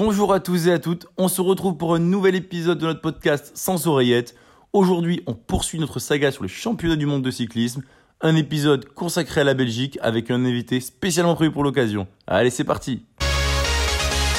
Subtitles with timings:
[0.00, 3.00] Bonjour à tous et à toutes, on se retrouve pour un nouvel épisode de notre
[3.00, 4.36] podcast Sans oreillette.
[4.72, 7.82] Aujourd'hui, on poursuit notre saga sur les championnats du monde de cyclisme,
[8.20, 12.06] un épisode consacré à la Belgique avec un invité spécialement prévu pour l'occasion.
[12.28, 13.06] Allez, c'est parti.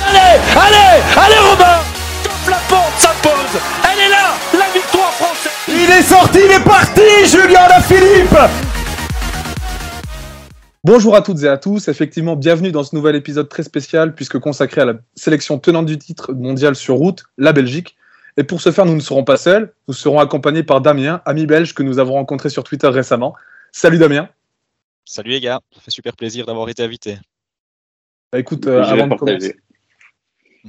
[0.08, 1.80] Allez, allez, allez Robin.
[2.23, 5.52] Top la porte s'impose Elle est là, la victoire française.
[5.68, 8.68] Il est sorti, il est parti, Julien Philippe
[10.86, 14.39] Bonjour à toutes et à tous, effectivement, bienvenue dans ce nouvel épisode très spécial puisque
[14.39, 17.97] consacré à la sélection tenante du titre mondial sur route, la Belgique.
[18.38, 21.46] Et pour ce faire, nous ne serons pas seuls, nous serons accompagnés par Damien, ami
[21.46, 23.36] belge que nous avons rencontré sur Twitter récemment.
[23.74, 24.29] Salut Damien.
[25.04, 27.18] Salut les gars, ça fait super plaisir d'avoir été invité.
[28.32, 29.55] Bah, écoute, euh, avant, de commencer,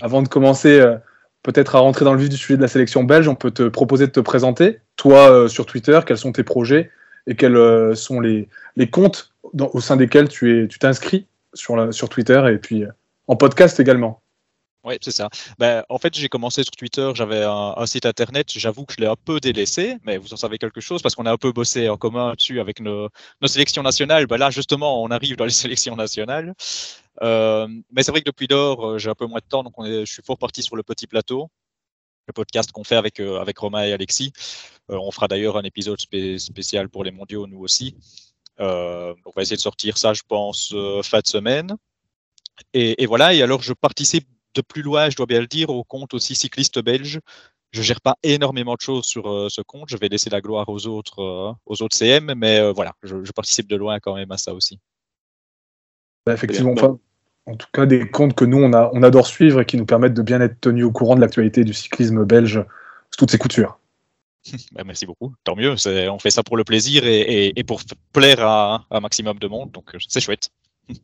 [0.01, 0.97] avant, de commencer, euh,
[1.45, 3.69] peut-être à rentrer dans le vif du sujet de la sélection belge, on peut te
[3.69, 4.81] proposer de te présenter.
[4.97, 6.91] Toi, euh, sur Twitter, quels sont tes projets
[7.29, 12.09] et quels sont les, les comptes au sein desquels tu es, tu t'inscris sur, sur
[12.09, 12.91] Twitter et puis euh,
[13.27, 14.23] en podcast également.
[14.83, 15.29] Oui, c'est ça.
[15.59, 19.07] Ben, en fait, j'ai commencé sur Twitter, j'avais un, site internet, j'avoue que je l'ai
[19.07, 21.91] un peu délaissé, mais vous en savez quelque chose parce qu'on a un peu bossé
[21.91, 23.11] en commun dessus avec nos,
[23.43, 24.27] nos sélections nationales.
[24.27, 26.55] Ben là, justement, on arrive dans les sélections nationales.
[27.23, 29.75] Euh, mais c'est vrai que depuis lors, euh, j'ai un peu moins de temps, donc
[29.79, 31.51] je suis fort parti sur le petit plateau,
[32.27, 34.33] le podcast qu'on fait avec, avec Romain et Alexis.
[34.89, 37.97] on fera d'ailleurs un épisode spécial pour les mondiaux, nous aussi.
[38.61, 41.77] Euh, on va essayer de sortir ça, je pense, euh, fin de semaine.
[42.75, 45.83] Et, voilà, et alors je participe de plus loin, je dois bien le dire, au
[45.83, 47.21] compte aussi cycliste belge.
[47.73, 49.89] Je gère pas énormément de choses sur euh, ce compte.
[49.89, 53.77] Je vais laisser la gloire aux autres, aux autres CM, mais voilà, je, participe de
[53.77, 54.79] loin quand même à ça aussi.
[56.27, 56.75] Bah, effectivement,
[57.47, 60.15] en tout cas, des comptes que nous on, on adore suivre et qui nous permettent
[60.15, 62.63] de bien être tenus au courant de l'actualité du cyclisme belge
[63.11, 63.80] sous toutes ses coutures.
[64.73, 65.35] Bah, merci beaucoup.
[65.45, 65.75] Tant mieux.
[66.11, 69.71] On fait ça pour le plaisir et, pour plaire à, un maximum de monde.
[69.71, 70.51] Donc, c'est chouette.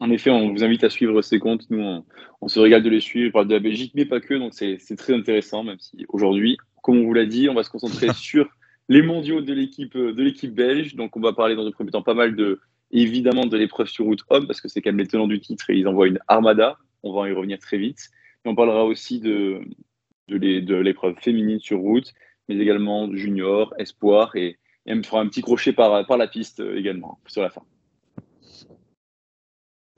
[0.00, 1.68] En effet, on vous invite à suivre ces comptes.
[1.70, 2.04] Nous,
[2.40, 3.30] on, se régale de les suivre.
[3.30, 4.34] On parle de la Belgique, mais pas que.
[4.34, 7.68] Donc, c'est très intéressant, même si aujourd'hui, comme on vous l'a dit, on va se
[7.70, 8.48] concentrer sur
[8.88, 10.94] les mondiaux de l'équipe de l'équipe belge.
[10.94, 12.60] Donc, on va parler dans un premier temps pas mal de,
[12.92, 15.68] évidemment, de l'épreuve sur route homme, parce que c'est quand même les tenants du titre
[15.70, 16.78] et ils envoient une armada.
[17.02, 18.10] On va y revenir très vite.
[18.44, 19.62] Et on parlera aussi de,
[20.28, 22.14] de l'épreuve féminine sur route
[22.48, 26.60] mais également junior, espoir, et, et me fera un petit crochet par, par la piste
[26.60, 27.62] euh, également sur la fin.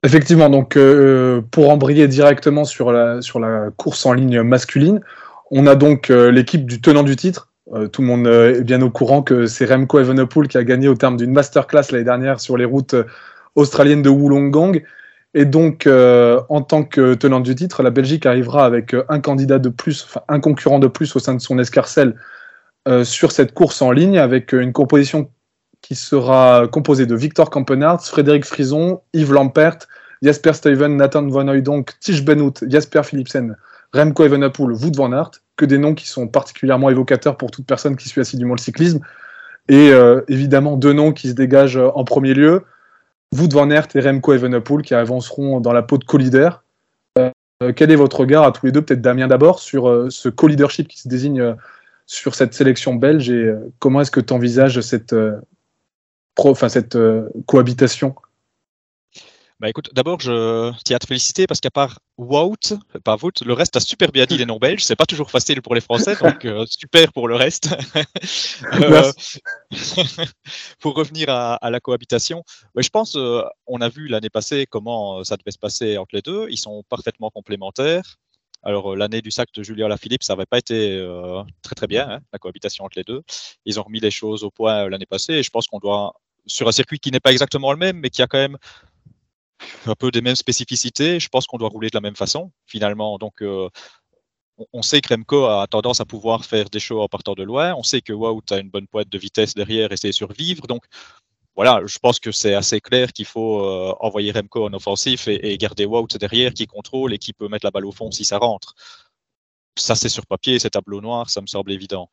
[0.03, 5.01] Effectivement, donc euh, pour embrayer directement sur la, sur la course en ligne masculine,
[5.51, 7.49] on a donc euh, l'équipe du tenant du titre.
[7.93, 10.95] tout le monde est bien au courant que c'est Remco Evenepoel qui a gagné au
[10.95, 12.97] terme d'une masterclass l'année dernière sur les routes
[13.55, 14.83] australiennes de Wollongong.
[15.35, 19.69] Et donc, en tant que tenant du titre, la Belgique arrivera avec un candidat de
[19.69, 22.40] plus, enfin un concurrent de plus au sein de son escarcelle euh,
[23.05, 25.31] sur cette course en ligne avec une composition
[25.81, 29.79] qui sera composée de Victor Kampenarts, Frédéric Frison, Yves Lampert,
[30.23, 33.57] Jasper Steven, Nathan Van Hooydonk, Tige Benoot, Jasper Philipsen,
[33.93, 37.97] Remco Evenepoel, Wout van Aert, que des noms qui sont particulièrement évocateurs pour toute personne
[37.97, 39.01] qui suit assidûment le cyclisme.
[39.69, 42.65] Et euh, évidemment, deux noms qui se dégagent en premier lieu,
[43.33, 46.63] Wout van Aert et Remco Evenepoel, qui avanceront dans la peau de co-leader.
[47.19, 50.89] Euh, quel est votre regard à tous les deux, peut-être Damien d'abord, sur ce co-leadership
[50.89, 51.55] qui se désigne
[52.11, 55.41] sur cette sélection belge et euh, comment est-ce que tu envisages cette, euh,
[56.69, 58.17] cette euh, cohabitation?
[59.61, 63.53] Bah écoute, d'abord, je tiens à te féliciter parce qu'à part Wout, pas Wout, le
[63.53, 64.83] reste a super bien dit les noms belges.
[64.83, 67.69] C'est pas toujours facile pour les Français, donc super pour le reste.
[70.81, 72.43] pour revenir à, la cohabitation,
[72.75, 73.17] je pense,
[73.67, 76.47] on a vu l'année passée comment ça devait se passer entre les deux.
[76.49, 78.17] Ils sont parfaitement complémentaires.
[78.63, 81.87] Alors, euh, l'année du sac de Julien Lafilippe, ça n'avait pas été euh, très très
[81.87, 83.23] bien, hein, la cohabitation entre les deux.
[83.65, 86.15] Ils ont remis les choses au point euh, l'année passée et je pense qu'on doit,
[86.47, 88.59] sur un circuit qui n'est pas exactement le même, mais qui a quand même
[89.87, 93.19] un peu des mêmes spécificités, je pense qu'on doit rouler de la même façon, finalement.
[93.19, 93.43] Donc,
[94.73, 97.75] on sait que Remco a tendance à pouvoir faire des shows en partant de loin.
[97.75, 100.67] On sait que Wout a une bonne pointe de vitesse derrière et sait survivre.
[100.67, 100.85] Donc,
[101.57, 105.59] voilà, je pense que c'est assez clair qu'il faut euh, envoyer Remco en offensif et,
[105.59, 108.39] garder Wout derrière qui contrôle et qui peut mettre la balle au fond si ça
[108.39, 108.75] rentre.
[109.77, 112.09] Ça, c'est sur papier, c'est tableau noir, ça me semble évident.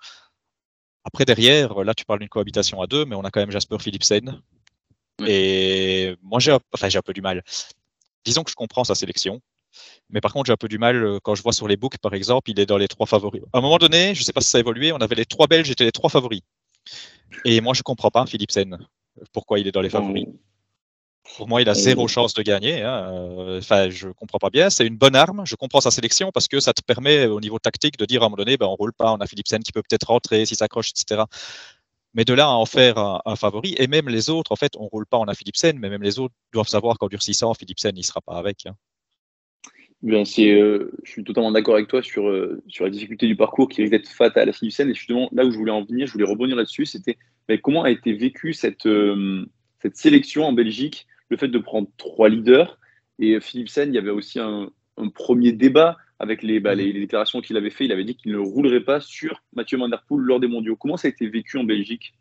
[1.03, 3.77] Après, derrière, là, tu parles d'une cohabitation à deux, mais on a quand même Jasper
[3.79, 4.41] Philipsen.
[5.25, 7.43] Et moi, j'ai enfin, un peu du mal.
[8.25, 9.41] Disons que je comprends sa sélection.
[10.09, 11.97] Mais par contre, j'ai un peu du mal euh, quand je vois sur les books,
[11.99, 13.43] par exemple, il est dans les trois favoris.
[13.53, 15.25] À un moment donné, je ne sais pas si ça a évolué, on avait les
[15.25, 16.41] trois Belges étaient les trois favoris.
[17.45, 18.77] Et moi, je ne comprends pas Philipsen
[19.33, 20.25] pourquoi il est dans les favoris.
[21.35, 22.81] Pour moi, il a zéro chance de gagner.
[22.83, 23.57] Hein.
[23.57, 24.69] Enfin, je comprends pas bien.
[24.69, 25.43] C'est une bonne arme.
[25.45, 28.25] Je comprends sa sélection parce que ça te permet, au niveau tactique, de dire à
[28.25, 30.57] un moment donné, ben, on roule pas, on a Philipsen qui peut peut-être rentrer s'il
[30.57, 31.23] s'accroche, etc.
[32.13, 34.87] Mais de là à en faire un, favori, et même les autres, en fait, on
[34.87, 38.03] roule pas, on a Philipsen, mais même les autres doivent savoir qu'en durcissant, Philipsen, il
[38.03, 38.65] sera pas avec.
[38.65, 38.75] Hein.
[40.01, 43.67] Bien, euh, je suis totalement d'accord avec toi sur, euh, sur la difficulté du parcours
[43.67, 44.89] qui risque d'être fatale à Philipsen.
[44.89, 47.17] Et justement, là où je voulais en venir, je voulais rebondir là-dessus, c'était
[47.61, 49.45] comment a été vécue cette, euh,
[49.81, 52.77] cette sélection en Belgique, le fait de prendre trois leaders?
[53.19, 54.69] Et Philipsen, il y avait aussi un,
[55.13, 57.85] premier débat avec les, bah, les, déclarations qu'il avait fait.
[57.85, 60.75] Il avait dit qu'il ne roulerait pas sur Mathieu Van lors des mondiaux.
[60.75, 62.13] Comment ça a été vécu en Belgique?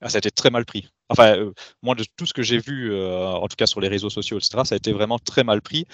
[0.00, 0.88] Ah, ça a été très mal pris.
[1.08, 1.50] Enfin,
[1.82, 4.62] moi, de tout ce que j'ai vu, en tout cas sur les réseaux sociaux, etc.,
[4.64, 5.86] ça a été vraiment très mal pris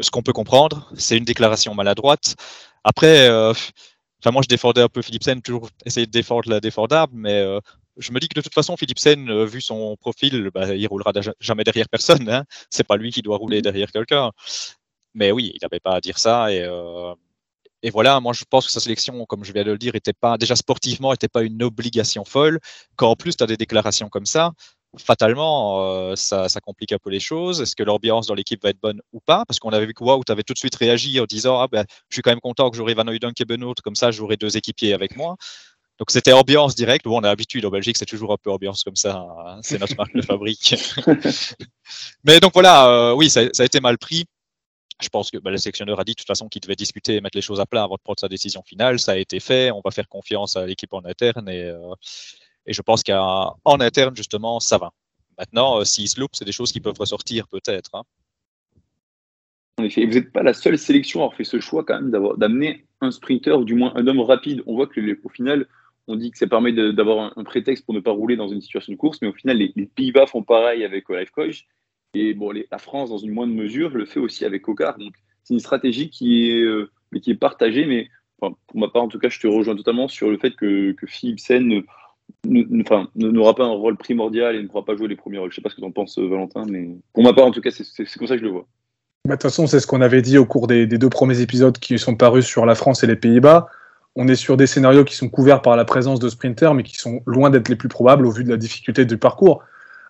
[0.00, 2.36] ce qu'on peut comprendre, c'est une déclaration maladroite.
[2.84, 3.52] Après, euh,
[4.26, 7.60] moi je défendais un peu Philipsen, toujours essayer de défendre la défendable, mais euh,
[7.96, 11.12] je me dis que de toute façon, Philipsen, euh, vu son profil, bah, il roulera
[11.40, 12.28] jamais derrière personne.
[12.28, 12.44] Hein.
[12.70, 14.30] C'est pas lui qui doit rouler derrière quelqu'un.
[15.14, 16.52] Mais oui, il n'avait pas à dire ça.
[16.52, 16.66] Et,
[17.82, 20.12] et voilà, moi je pense que sa sélection, comme je viens de le dire, était
[20.12, 22.60] pas déjà sportivement, n'était pas une obligation folle.
[22.96, 24.52] Quand en plus tu as des déclarations comme ça,
[24.98, 27.60] fatalement, euh, ça, complique un peu les choses.
[27.60, 29.44] Est-ce que l'ambiance dans l'équipe va être bonne ou pas?
[29.46, 31.84] Parce qu'on avait vu que Wout avait tout de suite réagi en disant ah, ben,
[32.08, 34.56] Je suis quand même content que j'aurai Van Oudonk et Benoît, comme ça j'aurai deux
[34.56, 35.36] équipiers avec moi.
[36.02, 37.04] Donc c'était ambiance directe.
[37.04, 39.18] Bon, on a l'habitude en Belgique, c'est toujours un peu ambiance comme ça.
[39.18, 39.60] Hein.
[39.62, 40.74] C'est notre marque de fabrique.
[42.24, 44.24] Mais donc voilà, euh, oui, ça, a été mal pris.
[45.00, 47.20] Je pense que bah, le sélectionneur a dit de toute façon qu'il devait discuter et
[47.20, 48.98] mettre les choses à plat avant de prendre sa décision finale.
[48.98, 49.70] Ça a été fait.
[49.70, 51.94] On va faire confiance à l'équipe en interne et, euh,
[52.66, 54.90] et je pense qu'en interne, justement, ça va.
[55.38, 57.90] Maintenant, euh, s'ils se loupent, c'est des choses qui peuvent ressortir peut-être.
[57.92, 58.02] Hein.
[59.78, 62.10] En effet, vous n'êtes pas la seule sélection à avoir fait ce choix quand même
[62.38, 64.64] d'amener un sprinter ou du moins un homme rapide.
[64.66, 65.68] On voit que au final,
[66.12, 68.92] on dit que ça permet d'avoir un, prétexte pour ne pas rouler dans une situation
[68.92, 71.66] de course, mais au final, les, Pays-Bas font pareil avec Olaf Koch.
[72.14, 74.98] Et bon, la France, dans une moindre mesure, le fait aussi avec Okar.
[74.98, 75.14] Donc,
[75.44, 76.90] c'est une stratégie qui est, euh,
[77.22, 80.30] qui est partagée, mais pour ma part, en tout cas, je te rejoins totalement sur
[80.30, 81.82] le fait que, que Philipsen
[82.44, 85.50] n'aura pas un rôle primordial et ne pourra pas jouer les premiers rôles.
[85.50, 87.46] Je ne sais pas ce que tu en penses, euh, Valentin, mais pour ma part,
[87.46, 88.66] en tout cas, c'est comme ça que je le vois.
[89.24, 91.78] Bah, de toute façon, c'est ce qu'on avait dit au cours des, deux premiers épisodes
[91.78, 93.68] qui sont parus sur la France et les Pays-Bas.
[94.16, 96.96] On est sur des scénarios qui sont couverts par la présence de sprinters, mais qui
[96.96, 99.62] sont loin d'être les plus probables au vu de la difficulté du parcours.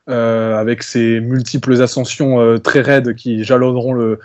[0.08, 4.16] Euh, avec ces multiples ascensions euh, très raides qui jalonneront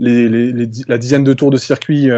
[0.00, 2.10] la dizaine de tours de circuit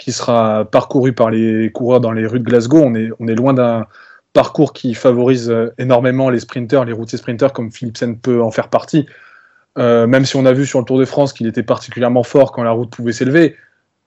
[0.00, 3.86] qui sera parcouru par les coureurs dans les rues de Glasgow, on est, loin d'un
[4.32, 8.68] parcours qui favorise euh, énormément les sprinters, les routiers sprinters, comme Philipsen peut en faire
[8.68, 9.06] partie.
[9.78, 12.50] Euh, même si on a vu sur le Tour de France qu'il était particulièrement fort
[12.50, 13.56] quand la route pouvait s'élever,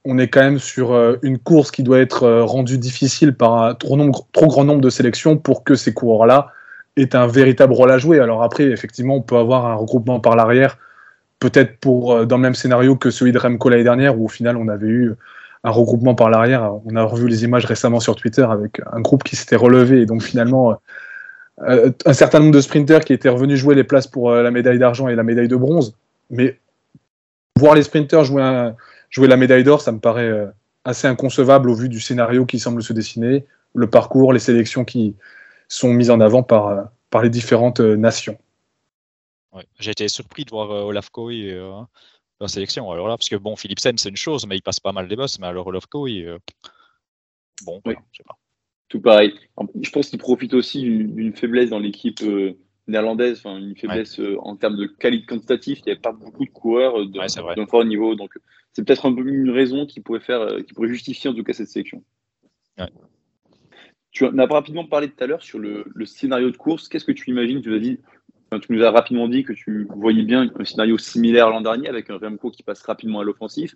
[0.05, 3.73] on est quand même sur euh, une course qui doit être rendue difficile par un
[3.73, 3.97] trop,
[4.47, 6.51] grand nombre de sélections pour que ces coureurs-là
[6.97, 8.19] aient un véritable rôle à jouer.
[8.19, 10.77] Alors après, effectivement, on peut avoir un regroupement par l'arrière,
[11.39, 14.57] peut-être pour dans le même scénario que celui de Remco l'année dernière, où au final
[14.57, 15.13] on avait eu
[15.63, 16.73] un regroupement par l'arrière.
[16.85, 20.05] On a revu les images récemment sur Twitter avec un groupe qui s'était relevé et
[20.05, 20.77] donc finalement
[21.61, 24.51] euh, un certain nombre de sprinters qui étaient revenus jouer les places pour euh, la
[24.51, 25.95] médaille d'argent et la médaille de bronze.
[26.29, 26.59] Mais
[27.57, 28.71] voir les sprinters jouer,
[29.13, 30.47] jouer la médaille d'or, ça me paraît euh,
[30.83, 35.15] assez inconcevable au vu du scénario qui semble se dessiner, le parcours, les sélections qui
[35.69, 38.37] sont mises en avant par, par les différentes nations.
[39.79, 41.55] J'ai été surpris de voir Olaf Koy
[42.43, 42.91] la sélection.
[42.91, 45.15] Alors là, parce que bon, Philipsen, c'est une chose, mais il passe pas mal des
[45.15, 45.39] boss.
[45.39, 45.71] Mais alors,
[46.07, 46.37] il, euh,
[47.65, 47.95] bon, oui.
[48.11, 48.37] je sais pas.
[48.89, 49.33] Tout pareil.
[49.81, 52.53] Je pense qu'il profite aussi d'une faiblesse dans l'équipe euh,
[52.87, 55.79] néerlandaise, enfin, une faiblesse euh, en termes de qualité quantitative.
[55.79, 58.15] Il n'y avait pas beaucoup de coureurs d'un fort niveau.
[58.15, 58.31] Donc,
[58.73, 61.53] c'est peut-être un peu une raison qui pourrait, faire, qui pourrait justifier en tout cas
[61.53, 62.03] cette sélection.
[64.11, 66.87] Tu en as rapidement parlé tout à l'heure sur le, le, scénario de course.
[66.87, 67.61] Qu'est-ce que tu imagines?
[67.61, 67.99] Tu as dit
[68.59, 72.09] tu nous as rapidement dit que tu voyais bien un scénario similaire l'an dernier avec
[72.09, 73.75] un Remco qui passe rapidement à l'offensif.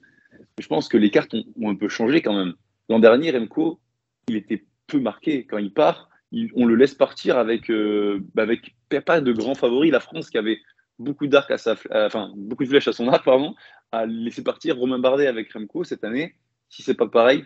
[0.59, 2.53] Je pense que les cartes ont, un peu changé quand même.
[2.89, 3.79] L'an dernier, Remco,
[4.27, 5.45] il était peu marqué.
[5.45, 6.09] Quand il part,
[6.55, 9.91] on le laisse partir avec, euh, avec pas de grands favoris.
[9.91, 10.59] La France qui avait
[10.99, 13.55] beaucoup d'arcs à sa, enfin beaucoup de flèches à son arc, pardon,
[13.91, 16.35] a laissé partir Romain Bardet avec Remco cette année.
[16.69, 17.45] Si c'est pas pareil,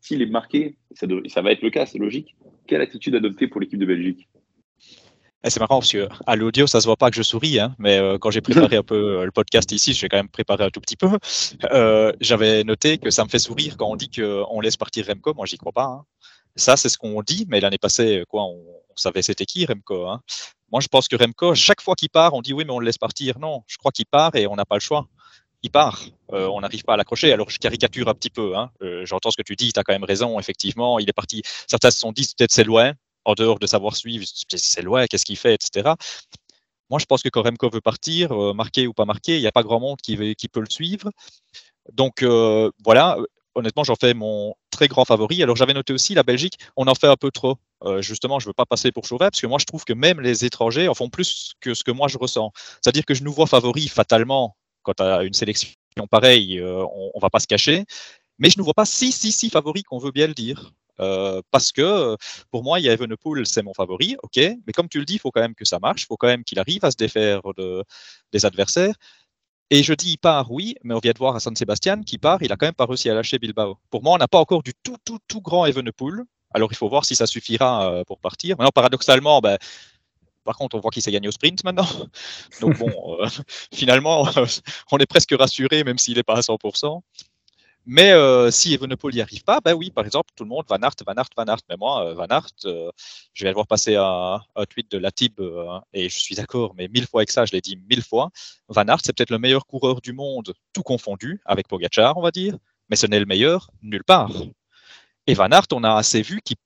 [0.00, 1.06] s'il est marqué, ça,
[1.42, 2.36] va être le cas, c'est logique.
[2.66, 4.28] Quelle attitude adopter pour l'équipe de Belgique?
[5.44, 7.98] Eh, c'est marrant parce que l'audio, ça se voit pas que je souris, hein, mais
[7.98, 10.70] euh, quand j'ai préparé un peu euh, le podcast ici, j'ai quand même préparé un
[10.70, 11.08] tout petit peu.
[11.70, 15.34] Euh, j'avais noté que ça me fait sourire quand on dit qu'on laisse partir Remco.
[15.34, 15.84] Moi, j'y crois pas.
[15.84, 16.04] Hein.
[16.56, 18.62] Ça, c'est ce qu'on dit, mais l'année passée, quoi, on,
[18.96, 20.06] savait c'était qui Remco.
[20.06, 20.22] Hein.
[20.74, 22.86] Moi, je pense que Remco, chaque fois qu'il part, on dit oui, mais on le
[22.86, 23.38] laisse partir.
[23.38, 25.06] Non, je crois qu'il part et on n'a pas le choix.
[25.62, 26.02] Il part.
[26.30, 27.32] on n'arrive pas à l'accrocher.
[27.32, 28.56] Alors, je caricature un petit peu.
[28.56, 28.70] Hein.
[29.04, 29.72] J'entends ce que tu dis.
[29.72, 30.40] Tu as quand même raison.
[30.40, 31.42] Effectivement, il est parti.
[31.68, 32.92] Certains se sont dit peut-être c'est loin
[33.24, 35.94] en dehors de savoir suivre, c'est loin, qu'est-ce qu'il fait, etc.
[36.90, 39.46] Moi, je pense que quand Remco veut partir, euh, marqué ou pas marqué, il n'y
[39.46, 41.10] a pas grand monde qui, qui peut le suivre.
[41.92, 43.16] Donc euh, voilà,
[43.54, 45.42] honnêtement, j'en fais mon très grand favori.
[45.42, 47.56] Alors j'avais noté aussi la Belgique, on en fait un peu trop.
[47.84, 49.92] Euh, justement, je ne veux pas passer pour Chauvet, parce que moi je trouve que
[49.92, 52.50] même les étrangers en font plus que ce que moi je ressens.
[52.82, 55.70] C'est-à-dire que je nous vois favoris fatalement quand as une sélection
[56.10, 57.84] pareils, on, on va pas se cacher.
[58.38, 60.72] Mais je ne vois pas si, si, si favori qu'on veut bien le dire.
[61.00, 62.16] Euh, parce que
[62.50, 65.14] pour moi, il y a Evenepoel, c'est mon favori, ok, mais comme tu le dis,
[65.14, 66.96] il faut quand même que ça marche, il faut quand même qu'il arrive à se
[66.96, 67.82] défaire de,
[68.32, 68.94] des adversaires.
[69.70, 72.18] Et je dis il part, oui, mais on vient de voir à San Sebastian qui
[72.18, 73.78] part, il a quand même pas réussi à lâcher Bilbao.
[73.90, 76.24] Pour moi, on n'a pas encore du tout, tout, tout grand Evenepoel.
[76.54, 78.56] Alors il faut voir si ça suffira euh, pour partir.
[78.56, 79.58] Maintenant, paradoxalement, ben,
[80.44, 81.88] par contre, on voit qu'il s'est gagné au sprint maintenant.
[82.60, 83.26] Donc bon, euh,
[83.74, 84.28] finalement,
[84.92, 87.00] on est presque rassuré, même s'il n'est pas à 100%.
[87.86, 90.78] Mais euh, si Evenepoel n'y arrive pas, ben oui, par exemple, tout le monde, Van
[90.80, 91.60] Aert, Van Aert, Van Aert.
[91.68, 92.90] Mais moi, Van Aert, euh,
[93.34, 95.38] je vais voir passer un, tweet de Latib,
[95.92, 98.30] et je suis d'accord, mais mille fois avec ça, je l'ai dit mille fois.
[98.68, 102.30] Van Aert, c'est peut-être le meilleur coureur du monde, tout confondu, avec Pogacar, on va
[102.30, 102.56] dire,
[102.88, 104.32] mais ce n'est le meilleur nulle part.
[105.26, 106.56] Et Van Aert, on a assez vu qu'il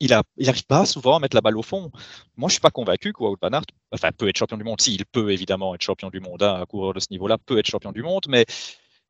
[0.00, 1.90] il n'arrive pas souvent à mettre la balle au fond.
[2.36, 4.80] Moi, je suis pas convaincu que Van Aert, enfin, peut être champion du monde.
[4.80, 6.42] Si, il peut évidemment être champion du monde.
[6.42, 8.44] Hein, un coureur de ce niveau-là peut être champion du monde, mais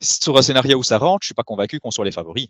[0.00, 2.48] sur un scénario où ça rentre, je suis pas convaincu qu'on soit les favoris.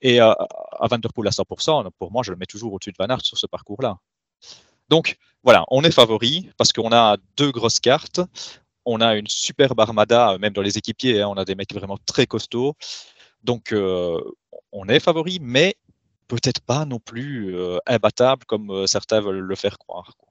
[0.00, 2.90] Et euh, à Van Der Poel à 100%, pour moi, je le mets toujours au-dessus
[2.90, 3.98] de Van Aert sur ce parcours-là.
[4.88, 8.20] Donc voilà, on est favori parce qu'on a deux grosses cartes.
[8.84, 11.98] On a une superbe armada, même dans les équipiers, hein, on a des mecs vraiment
[12.06, 12.74] très costauds.
[13.44, 14.18] Donc euh,
[14.72, 15.76] on est favori, mais
[16.28, 20.14] peut-être pas non plus euh, imbattable comme euh, certains veulent le faire croire.
[20.18, 20.28] Quoi.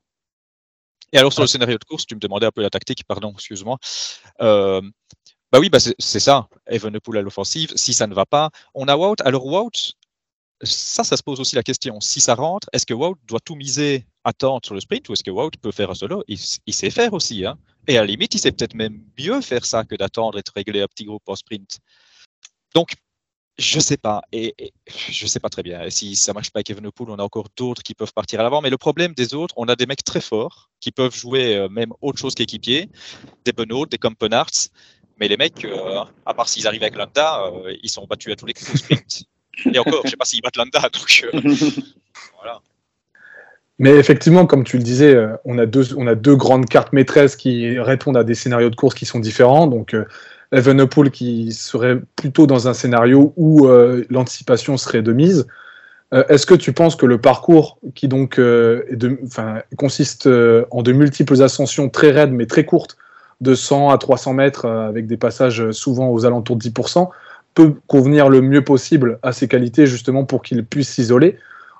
[1.13, 3.33] Et alors sur le scénario de course, tu me demandais un peu la tactique, pardon,
[3.33, 3.77] excuse-moi.
[4.41, 4.81] Euh,
[5.51, 6.49] bah oui, bah c'est ça.
[6.67, 7.71] Evenepoel à l'offensive.
[7.75, 9.15] Si ça ne va pas, on a Wout.
[9.23, 9.93] Alors Wout,
[10.61, 12.01] ça, ça se pose aussi la question.
[12.01, 15.23] Si ça rentre, est-ce que Wout doit tout miser, attendre sur le sprint, ou est-ce
[15.23, 16.23] que Wout peut faire un solo?
[16.27, 17.45] Il, sait faire aussi.
[17.45, 17.57] Hein.
[17.87, 20.51] Et à la limite, il sait peut-être même mieux faire ça que d'attendre et de
[20.53, 21.79] régler un petit groupe en sprint.
[22.75, 22.95] Donc,
[23.57, 24.21] je sais pas.
[24.31, 24.73] Et, et,
[25.09, 25.83] je sais pas très bien.
[25.83, 28.43] Et si ça marche pas avec Evenepoel, on a encore d'autres qui peuvent partir à
[28.43, 28.61] l'avant.
[28.61, 31.69] Mais le problème des autres, on a des mecs très forts qui peuvent jouer euh,
[31.69, 32.89] même autre chose qu'équipier.
[33.45, 34.69] Des Benoît, des Compenarts.
[35.19, 38.35] Mais les mecs, euh, à part s'ils arrivent avec Landa, euh, ils sont battus à
[38.35, 39.23] tous les coups au sprint.
[39.73, 40.55] Et encore, je sais pas s'ils battent.
[40.55, 41.41] Donc, euh,
[42.37, 42.61] voilà.
[43.79, 47.35] Mais effectivement, comme tu le disais, on a deux, on a deux grandes cartes maîtresses
[47.35, 49.67] qui répondent à des scénarios de course qui sont différents.
[49.67, 50.05] Donc, euh,
[50.51, 55.47] Evenepoel qui serait plutôt dans un scénario où euh, l'anticipation serait de mise.
[56.13, 58.83] Euh, Est-ce que tu penses que le parcours, qui donc euh,
[59.77, 60.27] consiste
[60.71, 62.97] en de multiples ascensions très raides mais très courtes,
[63.41, 67.09] de 100 à 300 mètres, avec des passages souvent aux alentours de 10%,
[67.53, 71.37] peut convenir le mieux possible à ses qualités justement pour qu'il puisse s'isoler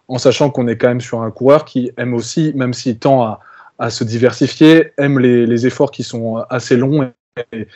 [0.08, 3.38] en sachant qu'on est quand même sur un coureur qui aime aussi, même s'il tend
[3.80, 7.12] à, se diversifier, aime les, efforts qui sont assez longs.
[7.52, 7.68] Et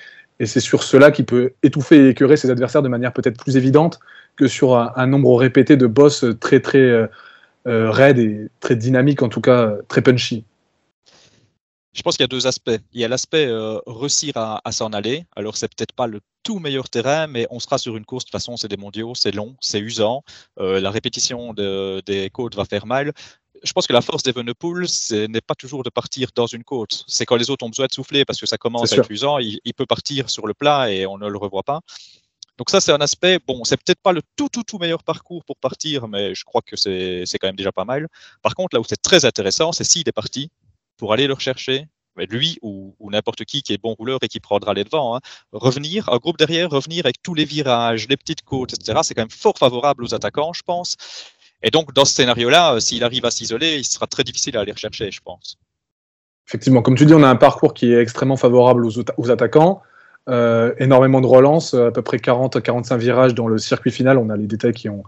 [0.46, 4.00] c'est sur cela qu'il peut étouffer et écœurer ses adversaires de manière peut-être plus évidente
[4.36, 6.80] que sur un, nombre répété de boss très très
[7.68, 10.46] euh, raide et très dynamique, en tout cas très punchy.
[11.94, 12.72] Je pense qu'il y a deux aspects.
[12.94, 15.26] Il y a l'aspect euh, réussir à, s'en aller.
[15.36, 18.24] Alors, c'est peut-être pas le tout meilleur terrain, mais on sera sur une course.
[18.24, 20.24] De toute façon, c'est des mondiaux, c'est long, c'est usant.
[20.60, 23.12] Euh, la répétition de, des côtes va faire mal.
[23.64, 27.04] Je pense que la force d'Evenepoel, ce n'est pas toujours de partir dans une côte.
[27.08, 29.38] C'est quand les autres ont besoin de souffler parce que ça commence à être usant,
[29.38, 31.82] il, il, peut partir sur le plat et on ne le revoit pas.
[32.58, 35.44] Donc ça, c'est un aspect, bon, c'est peut-être pas le tout, tout, tout meilleur parcours
[35.46, 38.08] pour partir, mais je crois que c'est quand même déjà pas mal.
[38.44, 40.52] Par contre, là où c'est très intéressant, c'est s'il est parti,
[40.98, 41.88] pour aller le rechercher,
[42.18, 45.22] lui ou, ou n'importe qui qui est bon rouleur et qui prendra les devants, hein,
[45.52, 49.24] revenir, un groupe derrière, revenir avec tous les virages, les petites côtes, etc., c'est quand
[49.24, 50.98] même fort favorable aux attaquants, je pense.
[51.64, 54.72] Et donc, dans ce scénario-là, s'il arrive à s'isoler, il sera très difficile à aller
[54.72, 55.58] rechercher, je pense.
[56.48, 59.82] Effectivement, comme tu dis, on a un parcours qui est extrêmement favorable aux, attaquants.
[60.30, 64.18] Euh, énormément de relances, à peu près 40 à 45 virages dans le circuit final.
[64.18, 65.04] On a les détails qui, ont,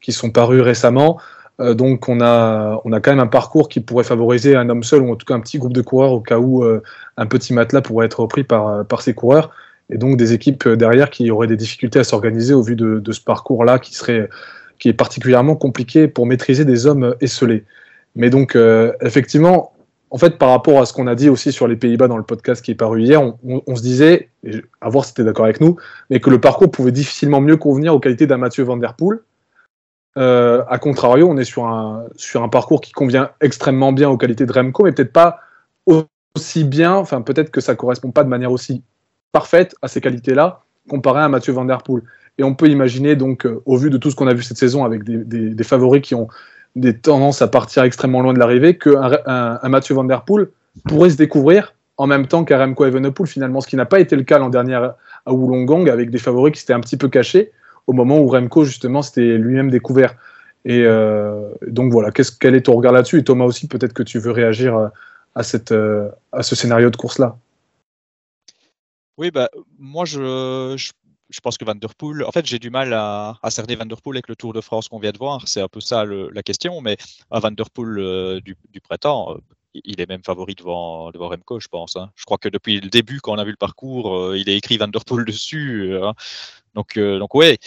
[0.00, 1.20] qui sont parus récemment.
[1.60, 5.12] Euh, donc on a, quand même un parcours qui pourrait favoriser un homme seul ou
[5.12, 6.82] en tout cas un petit groupe de coureurs au cas où euh,
[7.16, 9.50] un petit matelas pourrait être repris par, ces coureurs.
[9.88, 13.20] Et donc des équipes derrière qui auraient des difficultés à s'organiser au vu de ce
[13.20, 14.28] parcours-là qui, serait,
[14.78, 17.64] qui est particulièrement compliqué pour maîtriser des hommes esselés.
[18.14, 19.72] Mais donc euh, effectivement,
[20.10, 22.22] en fait, par rapport à ce qu'on a dit aussi sur les Pays-Bas dans le
[22.22, 25.60] podcast qui est paru hier, on, se disait, et à voir si tu d'accord avec
[25.60, 25.76] nous,
[26.10, 29.18] mais que le parcours pouvait difficilement mieux convenir aux qualités d'un Mathieu Van Der Poel.
[30.16, 34.16] Euh, a contrario, on est sur un, sur un parcours qui convient extrêmement bien aux
[34.16, 35.40] qualités de Remco, mais peut-être pas
[35.86, 38.82] aussi bien, enfin peut-être que ça correspond pas de manière aussi
[39.32, 42.02] parfaite à ces qualités-là, comparé à Mathieu Van Der Poel.
[42.38, 44.58] Et on peut imaginer donc, euh, au vu de tout ce qu'on a vu cette
[44.58, 46.28] saison avec des, favoris qui ont
[46.74, 50.48] des tendances à partir extrêmement loin de l'arrivée, qu'un un, un Mathieu Van Der Poel
[50.86, 54.16] pourrait se découvrir en même temps qu'un Remco Evenepoel finalement, ce qui n'a pas été
[54.16, 57.52] le cas l'an dernier à Wollongong avec des favoris qui s'étaient un petit peu cachés
[57.86, 60.14] au moment où Remco justement s'était lui-même découvert.
[60.64, 63.18] Et euh, donc voilà, qu est quel est ton regard là-dessus?
[63.18, 64.90] Et Thomas aussi, peut-être que tu veux réagir
[65.34, 67.36] à, cette, ce scénario de course-là.
[69.16, 70.76] Oui, bah, moi, je,
[71.30, 73.86] je pense que Van Der Poel, en fait, j'ai du mal à, à, cerner Van
[73.86, 75.46] Der Poel avec le Tour de France qu'on vient de voir.
[75.46, 76.80] C'est un peu ça la question.
[76.80, 76.96] Mais
[77.30, 79.38] à Van Der Poel euh, du, du, printemps, euh,
[79.74, 81.96] il est même favori devant, devant Remco, je pense.
[81.96, 82.10] Hein.
[82.14, 84.56] Je crois que depuis le début, quand on a vu le parcours, euh, il est
[84.56, 85.96] écrit Van Der Poel dessus.
[86.00, 86.14] Hein.
[86.76, 87.58] Donc, euh, donc ouais.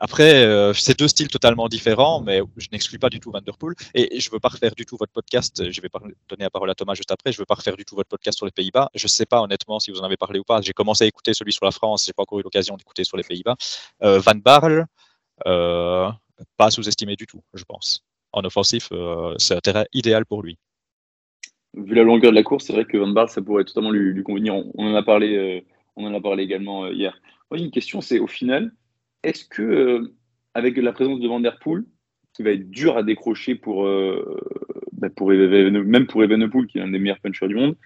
[0.00, 3.56] Après, euh, c'est deux styles totalement différents, mais je n'exclus pas du tout Van Der
[3.56, 3.74] Poel.
[3.94, 5.70] Et je ne veux pas refaire du tout votre podcast.
[5.70, 5.88] Je vais
[6.28, 7.32] donner la parole à Thomas juste après.
[7.32, 8.90] Je ne veux pas refaire du tout votre podcast sur les Pays-Bas.
[8.94, 10.60] Je ne sais pas honnêtement si vous en avez parlé ou pas.
[10.60, 12.04] J'ai commencé à écouter celui sur la France.
[12.06, 13.56] J'ai pas encore eu l'occasion d'écouter sur les Pays-Bas.
[14.02, 14.86] Euh, Van Barle,
[15.46, 16.10] euh,
[16.56, 18.04] pas sous-estimé du tout, je pense.
[18.32, 18.90] En offensif,
[19.38, 20.58] c'est un terrain idéal pour lui.
[21.74, 24.22] Vu la longueur de la course, c'est vrai que Van Barle, ça pourrait totalement lui,
[24.22, 24.54] convenir.
[24.54, 25.64] On, on, en a parlé,
[25.96, 27.18] on en a parlé également hier.
[27.50, 28.72] Moi, une question, c'est au final,
[29.22, 30.14] est-ce que, euh,
[30.54, 31.84] avec la présence de Van Der Poel,
[32.32, 34.40] qui va être dur à décrocher pour, euh,
[34.92, 37.76] bah pour même pour Evenepoel, qui est un des meilleurs punchers du monde,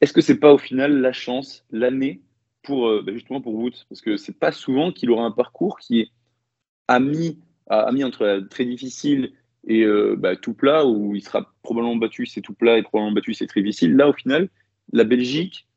[0.00, 2.22] est-ce que c'est pas au final la chance, l'année
[2.62, 5.78] pour euh, bah justement pour Wood Parce que c'est pas souvent qu'il aura un parcours
[5.78, 6.10] qui est
[6.88, 7.36] à, mis
[8.02, 9.32] entre très difficile
[9.66, 13.14] et euh, bah, tout plat, où il sera probablement battu, c'est tout plat, et probablement
[13.14, 13.94] battu, c'est très difficile.
[13.96, 14.48] Là, au final,
[14.92, 15.67] la Belgique,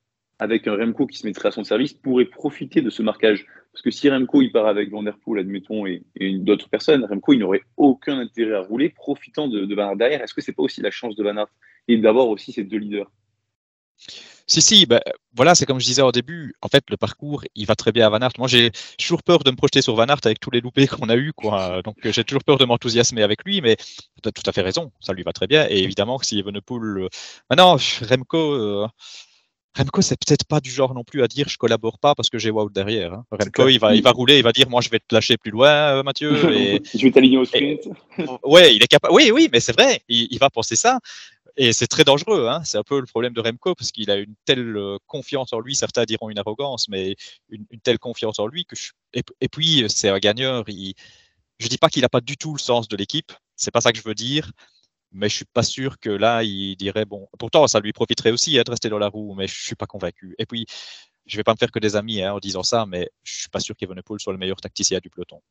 [0.41, 3.45] avec un Remco qui se mettrait à son service, pourrait profiter de ce marquage.
[3.71, 7.05] Parce que si Remco il part avec Van Der Poel, admettons, et, et d'autres personnes,
[7.05, 10.23] Remco il n'aurait aucun intérêt à rouler, profitant de, de Van Aert derrière.
[10.23, 11.51] Est-ce que c'est pas aussi la chance de Van Aert
[11.87, 13.11] et d'avoir aussi ces deux leaders?
[14.47, 14.99] Si, si, ben,
[15.35, 16.55] voilà, c'est comme je disais au début.
[16.63, 18.31] En fait, le parcours, il va très bien à Van Aert.
[18.39, 21.07] Moi, j'ai toujours peur de me projeter sur Van Aert avec tous les loupés qu'on
[21.09, 21.81] a eu, quoi.
[21.85, 24.91] Donc, j'ai toujours peur de m'enthousiasmer avec lui, mais tu as tout à fait raison.
[25.01, 25.67] Ça lui va très bien.
[25.69, 27.09] Et évidemment, si Evenepoel, euh...
[27.51, 27.77] maintenant,
[28.09, 28.87] Remco, euh...
[29.77, 32.37] Remco, c'est peut-être pas du genre non plus à dire je collabore pas parce que
[32.37, 33.13] j'ai Wout derrière.
[33.13, 33.25] Hein.
[33.31, 35.51] Remco, il va, il va rouler, il va dire moi je vais te lâcher plus
[35.51, 36.31] loin, euh, Mathieu.
[36.53, 37.87] Et, je vais t'aligner au sprint.
[38.17, 39.13] Et, ouais, il est capable.
[39.13, 40.99] Oui, oui, mais c'est vrai, il, il, va penser ça.
[41.55, 42.47] Et c'est très dangereux.
[42.49, 42.61] Hein.
[42.65, 45.59] C'est un peu le problème de Remco parce qu'il a une telle euh, confiance en
[45.59, 45.75] lui.
[45.75, 47.15] Certains diront une arrogance, mais
[47.49, 48.75] une, une telle confiance en lui que.
[48.75, 48.91] Je...
[49.13, 50.65] Et, et, puis c'est un gagneur.
[50.67, 50.95] Il...
[51.59, 53.31] Je dis pas qu'il a pas du tout le sens de l'équipe.
[53.55, 54.51] C'est pas ça que je veux dire
[55.11, 57.27] mais je suis pas sûr que là, il dirait bon.
[57.37, 59.87] Pourtant, ça lui profiterait aussi hein, de rester dans la roue, mais je suis pas
[59.87, 60.35] convaincu.
[60.37, 60.65] Et puis,
[61.25, 63.49] je vais pas me faire que des amis hein, en disant ça, mais je suis
[63.49, 65.41] pas sûr qu'Evenepoel soit le meilleur tacticien du peloton.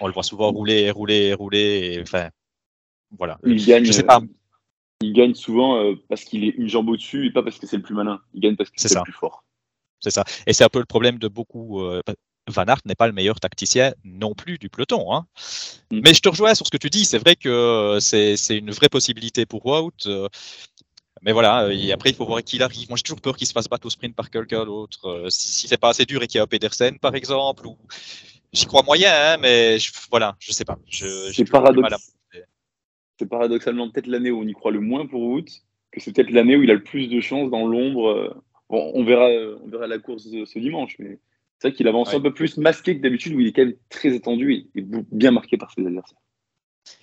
[0.00, 2.30] On le voit souvent rouler, rouler, rouler, et, enfin,
[3.10, 3.38] voilà.
[3.44, 3.84] Il gagne.
[3.84, 4.20] Je sais pas.
[5.02, 7.76] Il gagne souvent euh, parce qu'il est une jambe au-dessus et pas parce que c'est
[7.76, 8.20] le plus malin.
[8.32, 9.44] Il gagne parce que c'est le plus fort.
[10.00, 10.24] C'est ça.
[10.46, 11.82] Et c'est un peu le problème de beaucoup.
[11.82, 12.00] Euh,
[12.48, 15.12] Van Aert n'est pas le meilleur tacticien non plus du peloton.
[15.12, 15.26] Hein.
[15.90, 16.00] Mm.
[16.04, 17.04] Mais je te rejoins sur ce que tu dis.
[17.04, 20.08] C'est vrai que c'est une vraie possibilité pour Wout.
[21.22, 22.88] Mais voilà, et après, il faut voir qui arrive.
[22.88, 25.26] Moi, j'ai toujours peur qu'il se fasse battre au sprint par quelqu'un d'autre.
[25.30, 27.76] Si, si c'est pas assez dur et qu'il y a Pedersen, par exemple, ou
[28.52, 30.78] j'y crois moyen, hein, mais je, voilà, je sais pas.
[30.88, 31.44] C'est
[33.28, 35.46] paradoxalement peut-être l'année où on y croit le moins pour Wout,
[35.90, 38.42] que c'est peut-être l'année où il a le plus de chance dans l'ombre.
[38.68, 39.28] Bon, on verra,
[39.64, 41.18] on verra la course ce dimanche, mais
[41.58, 42.16] c'est vrai qu'il avance ouais.
[42.16, 45.30] un peu plus masqué que d'habitude, où il est quand même très attendu et bien
[45.30, 46.18] marqué par ses adversaires.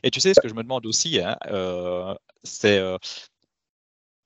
[0.03, 2.13] Et tu sais, ce que je me demande aussi, hein, euh,
[2.43, 2.97] c'est, euh,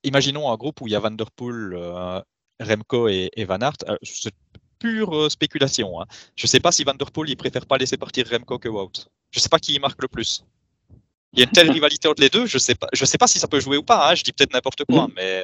[0.04, 2.20] imaginons un groupe où il y a Van Der Poel, euh,
[2.60, 3.76] Remco et, et, Van Aert.
[4.02, 4.34] C'est
[4.78, 6.00] pure spéculation.
[6.00, 6.06] Hein.
[6.36, 8.68] Je ne sais pas si Van Der Poel, il préfère pas laisser partir Remco que
[8.68, 9.08] Wout.
[9.30, 10.44] Je ne sais pas qui marque le plus.
[11.32, 12.88] Il y a une telle rivalité entre les deux, je ne sais pas.
[12.92, 14.10] Je sais pas si ça peut jouer ou pas.
[14.10, 14.14] Hein.
[14.14, 15.12] Je dis peut-être n'importe quoi, Mm.
[15.16, 15.42] mais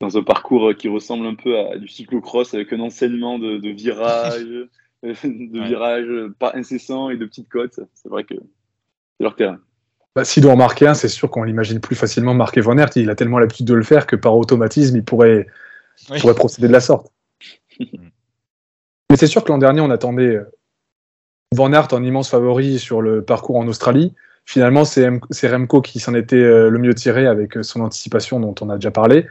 [0.00, 3.70] dans un parcours qui ressemble un peu à du cyclocross avec un enseignement de, de
[3.70, 4.68] virages,
[5.02, 5.66] de ouais.
[5.66, 7.80] virages pas incessants et de petites côtes.
[7.94, 9.58] C'est vrai que c'est leur terrain.
[10.14, 12.90] Bah, S'il doit en marquer un, c'est sûr qu'on l'imagine plus facilement marquer Van Aert.
[12.96, 15.46] Il a tellement l'habitude de le faire que par automatisme, il pourrait,
[16.10, 16.20] oui.
[16.20, 17.12] pourrait procéder de la sorte.
[17.80, 20.38] Mais c'est sûr que l'an dernier, on attendait
[21.54, 24.14] Van Aert en immense favori sur le parcours en Australie.
[24.44, 25.08] Finalement, c'est
[25.48, 28.90] Remco qui s'en était euh, le mieux tiré avec son anticipation dont on a déjà
[28.90, 29.26] parlé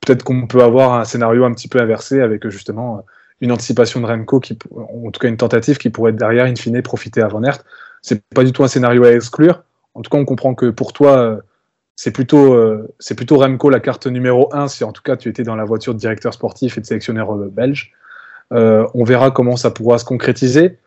[0.00, 3.04] peut-être qu'on peut avoir un scénario un petit peu inversé avec justement
[3.40, 6.82] une anticipation de Remco, qui, en tout cas une tentative qui pourrait derrière, in fine,
[6.82, 7.58] profiter à Van Aert.
[8.02, 9.62] C'est pas du tout un scénario à exclure.
[9.94, 11.38] En tout cas, on comprend que pour toi,
[11.94, 12.56] c'est plutôt,
[12.98, 15.64] c'est plutôt Remco la carte numéro 1, si en tout cas tu étais dans la
[15.64, 17.92] voiture de directeur sportif et de sélectionneur belge.
[18.52, 20.78] Euh, on verra comment ça pourra se concrétiser.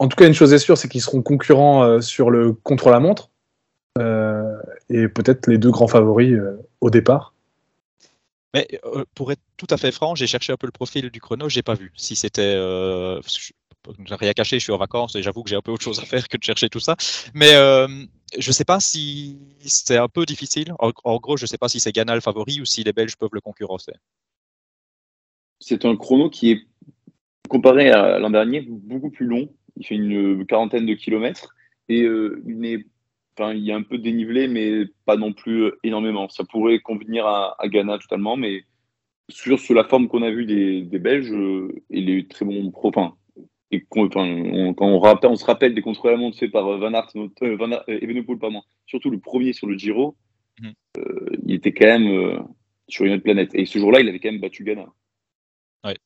[0.00, 3.30] En tout cas, une chose est sûre, c'est qu'ils seront concurrents sur le contre-la-montre.
[3.98, 4.56] Euh,
[4.90, 7.33] et peut-être les deux grands favoris euh, au départ.
[8.54, 11.20] Mais euh, pour être tout à fait franc, j'ai cherché un peu le profil du
[11.20, 12.54] chrono, j'ai pas vu si c'était.
[12.56, 13.20] Euh,
[14.10, 16.06] rien caché, je suis en vacances et j'avoue que j'ai un peu autre chose à
[16.06, 16.96] faire que de chercher tout ça.
[17.34, 17.86] Mais euh,
[18.38, 20.72] je sais pas si c'est un peu difficile.
[20.78, 23.16] En, en, gros, je sais pas si c'est Ghana le favori ou si les Belges
[23.16, 23.92] peuvent le concurrencer.
[25.60, 26.62] C'est un chrono qui est
[27.48, 29.48] comparé à l'an dernier beaucoup plus long.
[29.76, 31.54] Il fait une quarantaine de kilomètres
[31.88, 32.86] et euh, il n'est
[33.36, 36.28] Enfin, il y a un peu dénivelé, mais pas non plus énormément.
[36.28, 38.64] Ça pourrait convenir à, à Ghana totalement, mais
[39.28, 41.34] sur, sur la forme qu'on a vue des, des Belges
[41.90, 43.16] et les très bons pro, enfin,
[43.74, 46.64] et quand, on, quand on, rappelle, on, se rappelle des contrôles à montre faits par
[46.78, 50.16] Van Aert, euh, Van Aert Evenepoel, pardon, surtout le premier sur le Giro,
[50.60, 50.68] mm.
[50.98, 52.38] euh, il était quand même euh,
[52.88, 53.50] sur une autre planète.
[53.54, 54.86] Et ce jour-là, il avait quand même battu Ghana.
[55.84, 55.96] Ouais.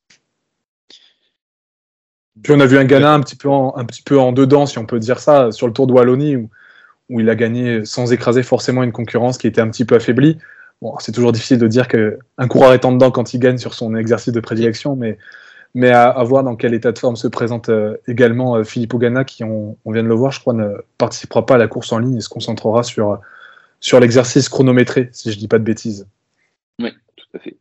[2.43, 4.65] Puis on a vu un Ghana un petit, peu en, un petit peu en dedans,
[4.65, 6.51] si on peut dire ça, sur le Tour de Wallonie, où,
[7.09, 10.39] où il a gagné sans écraser forcément une concurrence qui était un petit peu affaiblie.
[11.01, 13.97] C'est toujours difficile de dire qu'un coureur est en dedans quand il gagne sur son
[13.97, 18.57] exercice de prédilection, mais, à, voir dans quel état de forme se présente euh, également
[18.57, 21.59] euh, Philippe Ogana, qui, on, vient de le voir, je crois, ne participera pas à
[21.59, 23.21] la course en ligne et se concentrera sur,
[24.01, 26.07] l'exercice chronométré, si je ne dis pas de bêtises.
[26.81, 27.57] Oui, tout à fait.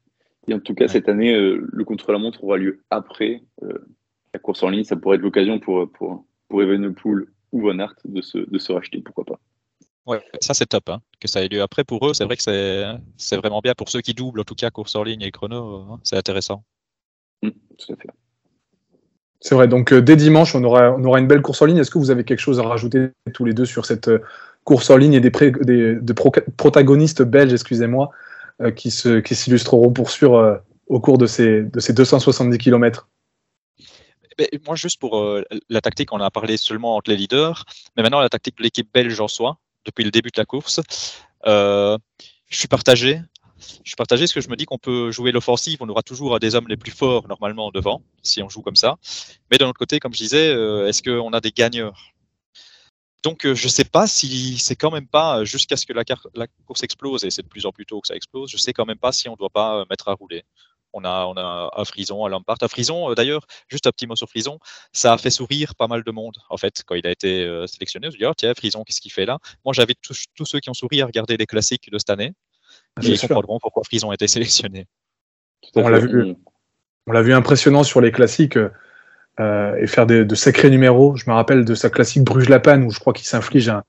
[0.48, 4.70] Et en tout cas, cette année, euh, le contre-la-montre aura lieu après la course en
[4.70, 4.84] ligne.
[4.84, 6.62] Ça pourrait être l'occasion pour, pour, pour
[7.52, 9.40] ou Van Aert de se, de se racheter, pourquoi pas.
[10.06, 11.02] Ouais, ça c'est top, hein.
[11.20, 12.14] que ça ait lieu après pour eux.
[12.14, 15.04] C'est vrai que c'est vraiment bien pour ceux qui doublent, en tout cas course en
[15.04, 16.00] ligne et chrono, hein.
[16.04, 16.64] c'est intéressant.
[17.44, 18.10] Mmh, tout à fait.
[19.40, 21.78] C'est vrai, donc euh, dès dimanche, on aura, on aura une belle course en ligne.
[21.78, 24.20] Est-ce que vous avez quelque chose à rajouter tous les deux sur cette euh,
[24.64, 26.14] course en ligne et des, des de
[26.58, 28.12] protagonistes belges, excusez-moi,
[28.62, 33.08] euh, qui s'illustreront pour sûr au cours de ces, de ces 270 km
[34.66, 38.30] moi, juste pour la tactique, on a parlé seulement entre les leaders, mais maintenant la
[38.30, 40.80] tactique de l'équipe belge en soi, depuis le début de la course.
[41.48, 41.98] Euh,
[42.50, 43.22] je suis partagé.
[43.60, 45.78] Je suis partagé parce que je me dis qu'on peut jouer l'offensive.
[45.82, 48.98] On aura toujours des hommes les plus forts normalement devant si on joue comme ça.
[49.50, 52.14] Mais d'un autre côté, comme je disais, euh, est-ce qu'on a des gagneurs?
[53.24, 56.04] Donc, euh, je ne sais pas si c'est quand même pas jusqu'à ce que la,
[56.36, 58.74] la, course explose, et c'est de plus en plus tôt que ça explose, je sais
[58.74, 60.44] quand même pas si on ne doit pas mettre à rouler.
[60.98, 62.58] On a, on a un Frison, à Lampard.
[62.62, 64.58] À Frison, euh, d'ailleurs, juste un petit mot sur Frison,
[64.92, 67.68] ça a fait sourire pas mal de monde, en fait, quand il a été euh,
[67.68, 68.08] sélectionné.
[68.10, 69.38] Je me dis, oh, tiens, Frison, qu'est-ce qu'il fait là?
[69.64, 72.34] Moi, j'invite tous, tous, ceux qui ont souri à regarder les classiques de cette année.
[72.96, 74.88] Ah, et ils comprendront pourquoi Frison a été sélectionné.
[75.76, 76.36] On l'a vu,
[77.06, 78.58] on l'a vu impressionnant sur les classiques
[79.40, 81.16] euh, et faire de sacrés numéros.
[81.16, 83.84] Je me rappelle de sa classique Bruges-la-Panne où je crois qu'il s'inflige un,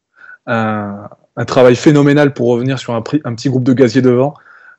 [0.48, 4.34] un, travail phénoménal pour revenir sur un, un petit groupe de gaziers devant.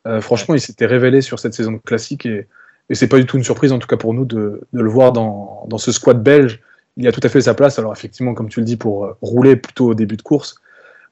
[0.08, 2.48] Euh, franchement, il s'était révélé sur cette saison classique et,
[2.90, 5.12] et c'est pas du tout une surprise, en tout cas pour nous, de, le voir
[5.12, 6.60] dans, ce squad belge.
[6.98, 7.80] Il a tout à fait sa place.
[7.80, 10.56] Alors, effectivement, comme tu le dis, pour euh, rouler plutôt au début de course.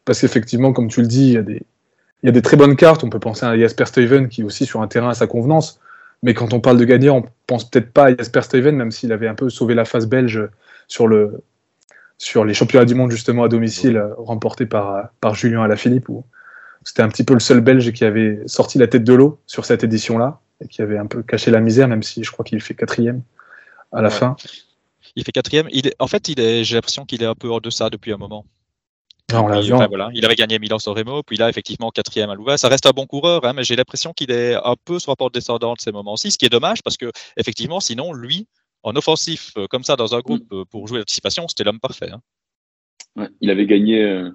[0.03, 1.61] Parce qu'effectivement, comme tu le dis, il y, a des,
[2.23, 3.03] il y a des très bonnes cartes.
[3.03, 5.79] On peut penser à Jasper Steven qui est aussi sur un terrain à sa convenance.
[6.23, 9.13] Mais quand on parle de gagner, on pense peut-être pas à Jasper Steven, même s'il
[9.13, 10.49] avait un peu sauvé la face belge
[10.87, 11.43] sur, le,
[12.17, 16.23] sur les championnats du monde justement à domicile, remportés par, par Julien Alaphilippe, où,
[16.87, 19.65] c'était un petit peu le seul Belge qui avait sorti la tête de l'eau sur
[19.65, 22.61] cette édition-là et qui avait un peu caché la misère, même si je crois qu'il
[22.61, 23.23] fait quatrième
[23.91, 24.37] à la fin.
[25.17, 25.67] Il fait quatrième.
[25.71, 27.89] Il est, en fait, il est, j'ai l'impression qu'il est un peu hors de ça
[27.89, 28.45] depuis un moment.
[29.33, 32.55] Ah, il, voilà, il avait gagné Milan-San Remo, puis là, effectivement, quatrième à Louvain.
[32.55, 35.17] Ça reste un bon coureur, hein, mais j'ai l'impression qu'il est un peu sur la
[35.17, 38.47] porte descendante ces moments-ci, ce qui est dommage parce que, effectivement, sinon, lui,
[38.83, 40.55] en offensif, euh, comme ça, dans un groupe, mm.
[40.55, 42.11] euh, pour jouer l'anticipation, c'était l'homme parfait.
[43.17, 43.27] Hein.
[43.41, 44.31] il avait gagné euh,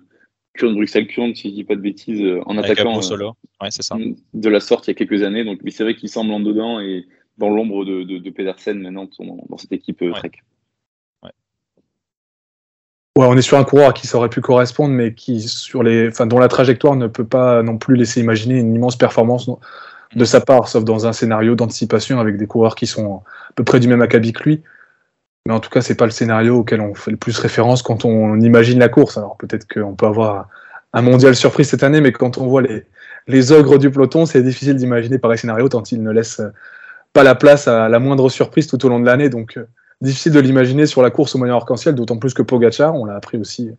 [0.55, 3.97] Kurn Bruxelles Kurn, si je dis pas de bêtises, euh, en attaquant euh, ouais, ça.
[4.35, 5.45] de la sorte il y a quelques années.
[5.45, 7.07] Donc, mais c'est vrai qu'il semble en dedans et
[7.39, 9.09] dans l'ombre de, de, Pedersen maintenant
[9.49, 10.33] dans, cette équipe euh, Trek.
[13.15, 16.27] Ouais, on est sur un coureur qui saurait pu correspondre, mais qui, sur les, enfin,
[16.27, 19.51] dont la trajectoire ne peut pas non plus laisser imaginer une immense performance
[20.15, 23.65] de sa part, sauf dans un scénario d'anticipation avec des coureurs qui sont à peu
[23.65, 24.63] près du même acabit que lui.
[25.47, 28.05] Mais en tout cas, c'est pas le scénario auquel on fait le plus référence quand
[28.05, 29.17] on imagine la course.
[29.17, 30.49] Alors peut-être qu'on peut avoir
[30.93, 32.63] un mondial surprise cette année, mais quand on voit
[33.27, 36.43] les, ogres du peloton, c'est difficile d'imaginer pareil scénario tant ils ne laissent
[37.13, 39.29] pas la place à la moindre surprise tout au long de l'année.
[39.29, 39.67] Donc euh,
[40.01, 43.17] difficile de l'imaginer sur la course au moyen arc-en-ciel, d'autant plus que Pogacar, on l'a
[43.17, 43.71] appris aussi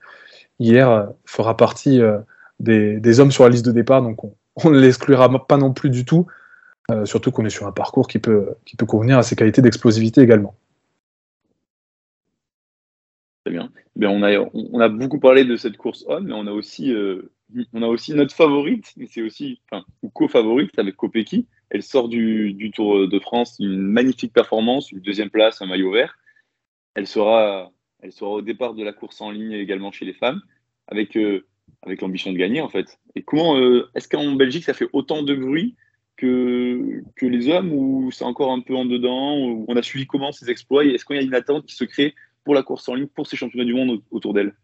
[0.60, 2.18] hier, euh, fera partie euh,
[2.60, 4.02] des, hommes sur la liste de départ.
[4.02, 6.28] Donc on, ne l'exclura pas non plus du tout,
[7.06, 10.54] surtout qu'on est sur un parcours qui peut convenir à ses qualités d'explosivité également.
[13.44, 13.72] Très bien.
[14.00, 16.94] Eh on, a, on a beaucoup parlé de cette course homme, mais on a aussi,
[16.94, 17.34] euh,
[17.74, 21.46] on a aussi notre favorite, mais c'est aussi, enfin, ou co-favorite avec Kopecky.
[21.70, 25.92] Elle sort du, du, Tour de France, une magnifique performance, une deuxième place, un maillot
[25.92, 26.18] vert.
[26.96, 30.42] Elle sera, elle sera au départ de la course en ligne également chez les femmes,
[30.88, 31.46] avec, euh,
[31.82, 32.98] avec l'ambition de gagner en fait.
[33.16, 35.76] Et comment, euh, est-ce qu'en Belgique ça fait autant de bruit
[36.16, 39.36] que, que les hommes ou c'est encore un peu en dedans
[39.68, 42.14] On a suivi comment ces exploits Est-ce qu'il y a une attente qui se crée
[42.44, 44.56] pour la course en ligne, pour ces championnats du monde autour d'elle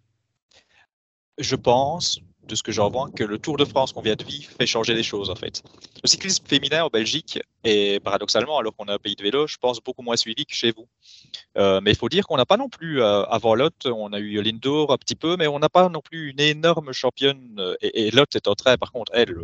[1.37, 4.23] Je pense, de ce que j'en vois, que le Tour de France qu'on vient de
[4.23, 5.63] vivre fait changer les choses en fait.
[6.03, 9.57] Le cyclisme féminin en Belgique est paradoxalement, alors qu'on a un pays de vélo, je
[9.57, 10.87] pense beaucoup moins suivi que chez vous.
[11.57, 14.19] Euh, mais il faut dire qu'on n'a pas non plus, euh, avant Lot, on a
[14.19, 17.55] eu Lindor un petit peu, mais on n'a pas non plus une énorme championne.
[17.59, 19.35] Euh, et, et Lot est en train, par contre, elle,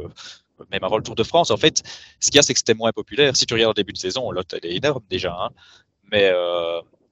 [0.71, 1.83] même avant le Tour de France, en fait,
[2.19, 3.35] ce qu'il y a, c'est que c'était moins populaire.
[3.35, 5.35] Si tu regardes au début de saison, l'autre, elle est énorme déjà.
[5.37, 5.49] Hein.
[6.11, 6.31] Mais,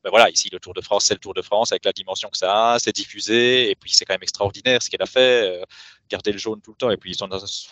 [0.04, 2.30] mais, voilà, ici, le Tour de France, c'est le Tour de France avec la dimension
[2.30, 5.62] que ça a, c'est diffusé, et puis c'est quand même extraordinaire ce qu'elle a fait,
[5.62, 5.66] euh,
[6.10, 7.30] garder le jaune tout le temps, et puis son,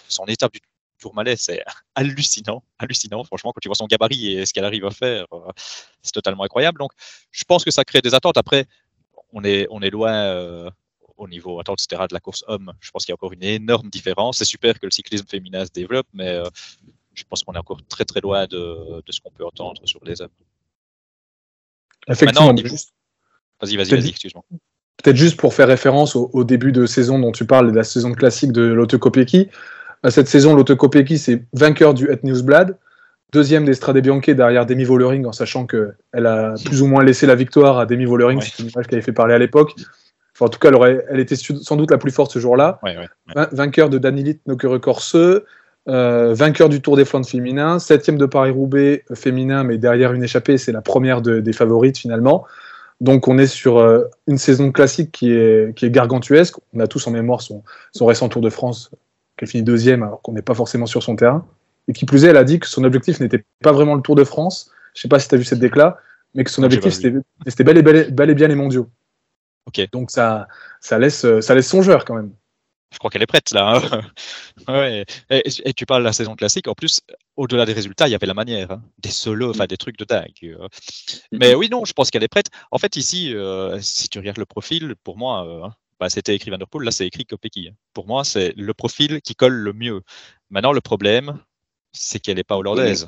[0.08, 0.62] son étape du
[1.00, 1.64] Tourmalet, c'est
[1.96, 3.24] hallucinant, hallucinant.
[3.24, 5.52] Franchement, quand tu vois son gabarit et ce qu'elle arrive à faire, euh,
[6.04, 6.78] c'est totalement incroyable.
[6.78, 6.92] Donc,
[7.32, 8.38] je pense que ça crée des attentes.
[8.38, 8.66] Après,
[9.34, 10.70] on est, on est loin euh,
[11.18, 12.72] au niveau attente, etc., de la course homme.
[12.80, 14.38] Je pense qu'il y a encore une énorme différence.
[14.38, 16.40] C'est super que le cyclisme féminin se développe, mais
[17.14, 20.04] je pense qu'on est encore très, très loin de, de ce qu'on peut entendre sur
[20.06, 20.30] les hommes.
[22.08, 22.54] Effectivement.
[22.54, 24.44] Vas-y, vas-y, vas-y, excuse-moi.
[25.04, 27.84] Peut-être juste pour faire référence au, au, début de saison dont tu parles, de la
[27.84, 29.50] saison classique de Lotte Kopecky,
[30.10, 32.78] cette saison, Lotte Kopecky, c'est vainqueur du Het Newsblad,
[33.32, 37.28] deuxième des Strade Bianche derrière Demi Vollering, en sachant qu'elle a plus ou moins laissé
[37.28, 38.46] la victoire à Demi Vollering, ouais.
[38.46, 39.76] c'est une image qui avait fait parler à l'époque.
[40.36, 42.80] Enfin, en tout cas, elle, aurait, elle, était sans doute la plus forte ce jour-là.
[42.84, 45.16] Ouais, ouais, vainqueur de Danilit Nokere Corse,
[45.88, 50.58] euh, vainqueur du Tour des Flandres féminin, septième de Paris-Roubaix féminin, mais derrière une échappée,
[50.58, 52.46] c'est la première de, des favorites finalement.
[53.00, 56.56] Donc on est sur euh, une saison classique qui est, qui est gargantuesque.
[56.74, 57.64] On a tous en mémoire son,
[57.94, 58.92] son récent Tour de France
[59.38, 61.46] qu'elle finit deuxième alors qu'on n'est pas forcément sur son terrain.
[61.88, 64.16] Et qui plus est, elle a dit que son objectif n'était pas vraiment le Tour
[64.16, 64.70] de France.
[64.94, 65.98] Je ne sais pas si tu as vu cette déclat,
[66.36, 68.88] mais que son objectif c'était bel, bel, bel et, bien les mondiaux.
[69.92, 70.48] Donc ça,
[70.80, 72.32] ça, laisse, ça laisse songeur quand même.
[72.92, 73.82] Je crois qu'elle est prête là.
[73.82, 74.02] Hein.
[74.68, 75.06] ouais.
[75.30, 76.68] et, et, tu parles de la saison classique.
[76.68, 77.02] En plus,
[77.38, 78.84] au-delà des résultats, il y avait la manière, hein.
[79.00, 80.58] des solos, enfin des trucs de dingue.
[81.32, 82.48] Mais oui, non, je pense qu'elle est prête.
[82.70, 86.50] En fait, ici, euh, si tu regardes le profil, pour moi, euh, bah, c'était écrit
[86.50, 87.70] Vanderpool, là c'est écrit Kopecky.
[87.94, 90.02] Pour moi, c'est le profil qui colle le mieux.
[90.50, 91.40] Maintenant, le problème,
[91.92, 93.08] c'est qu'elle n'est pas hollandaise.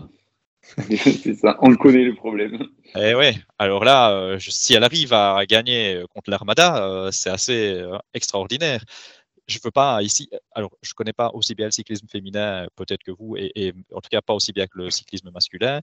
[0.78, 2.67] c'est ça, on le connaît le problème.
[2.96, 7.30] Eh ouais, alors là, euh, je, si elle arrive à gagner contre l'Armada, euh, c'est
[7.30, 8.84] assez euh, extraordinaire.
[9.47, 13.12] Je veux pas ici, alors je connais pas aussi bien le cyclisme féminin peut-être que
[13.12, 15.82] vous, et, et, en tout cas pas aussi bien que le cyclisme masculin.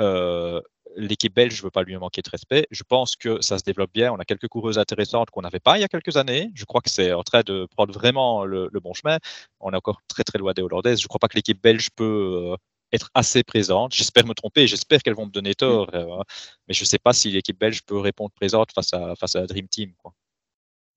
[0.00, 0.60] Euh,
[0.96, 2.66] l'équipe belge, je ne veux pas lui manquer de respect.
[2.70, 4.12] Je pense que ça se développe bien.
[4.12, 6.50] On a quelques coureuses intéressantes qu'on n'avait pas il y a quelques années.
[6.54, 9.18] Je crois que c'est en train de prendre vraiment le, le, bon chemin.
[9.60, 11.00] On est encore très très loin des Hollandaises.
[11.00, 12.56] Je ne crois pas que l'équipe belge peut euh,
[12.92, 13.94] être assez présente.
[13.94, 14.66] J'espère me tromper.
[14.66, 15.88] J'espère qu'elles vont me donner tort.
[15.94, 16.22] Euh,
[16.68, 19.40] mais je ne sais pas si l'équipe belge peut répondre présente face à, face à
[19.40, 19.92] la Dream Team.
[19.98, 20.12] Quoi.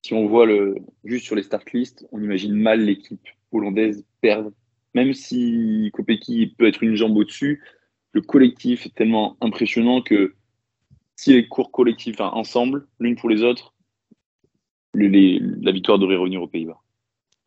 [0.02, 4.52] Si on voit le, juste sur les start list, on imagine mal l'équipe hollandaise perdre.
[4.94, 7.64] Même si Kopecky peut être une jambe au-dessus,
[8.14, 10.34] le collectif est tellement impressionnant que
[11.16, 13.74] si les cours collectifs enfin, ensemble, l'une pour les autres,
[14.94, 16.80] les, la victoire devrait revenir aux Pays-Bas.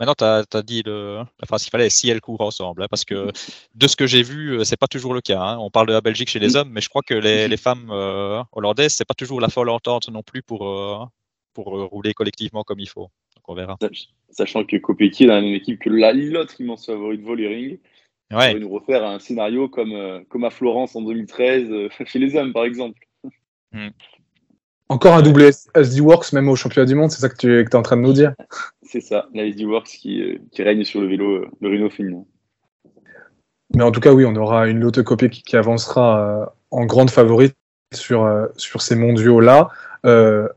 [0.00, 2.86] Maintenant, tu as, as, dit le, la phrase qu'il fallait, si elles courent ensemble, hein,
[2.88, 3.30] parce que
[3.74, 5.40] de ce que j'ai vu, c'est pas toujours le cas.
[5.40, 5.58] Hein.
[5.58, 7.90] On parle de la Belgique chez les hommes, mais je crois que les, les femmes
[7.90, 11.04] euh, hollandaises, c'est pas toujours la folle entente non plus pour, euh,
[11.54, 13.08] pour euh, rouler collectivement comme il faut.
[13.36, 13.78] Donc on verra.
[14.30, 17.78] Sachant que Kopecky est dans la même équipe que l'autre immense favori de Volering.
[18.30, 18.50] Ouais.
[18.50, 22.18] On va nous refaire un scénario comme, euh, comme à Florence en 2013, euh, chez
[22.18, 22.98] les hommes par exemple.
[23.72, 23.88] Mm.
[24.90, 27.74] Encore un doublé SD Works, même au championnat du monde, c'est ça que tu es
[27.74, 28.34] en train de nous dire?
[28.82, 32.24] C'est ça, la SD Works qui, qui, règne sur le vélo, le Renault féminin.
[33.74, 37.56] Mais en tout cas, oui, on aura une Lotte Kopecky qui avancera en grande favorite
[37.96, 39.70] sur, sur ces mondiaux-là,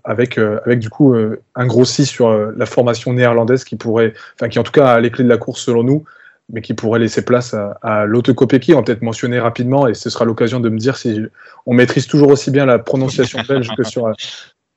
[0.04, 1.16] avec, avec du coup
[1.56, 5.00] un gros si sur la formation néerlandaise qui pourrait, enfin qui en tout cas a
[5.00, 6.04] les clés de la course selon nous,
[6.52, 10.26] mais qui pourrait laisser place à, à Kopecky, on peut-être mentionné rapidement, et ce sera
[10.26, 11.22] l'occasion de me dire si
[11.66, 14.12] on maîtrise toujours aussi bien la prononciation belge que sur,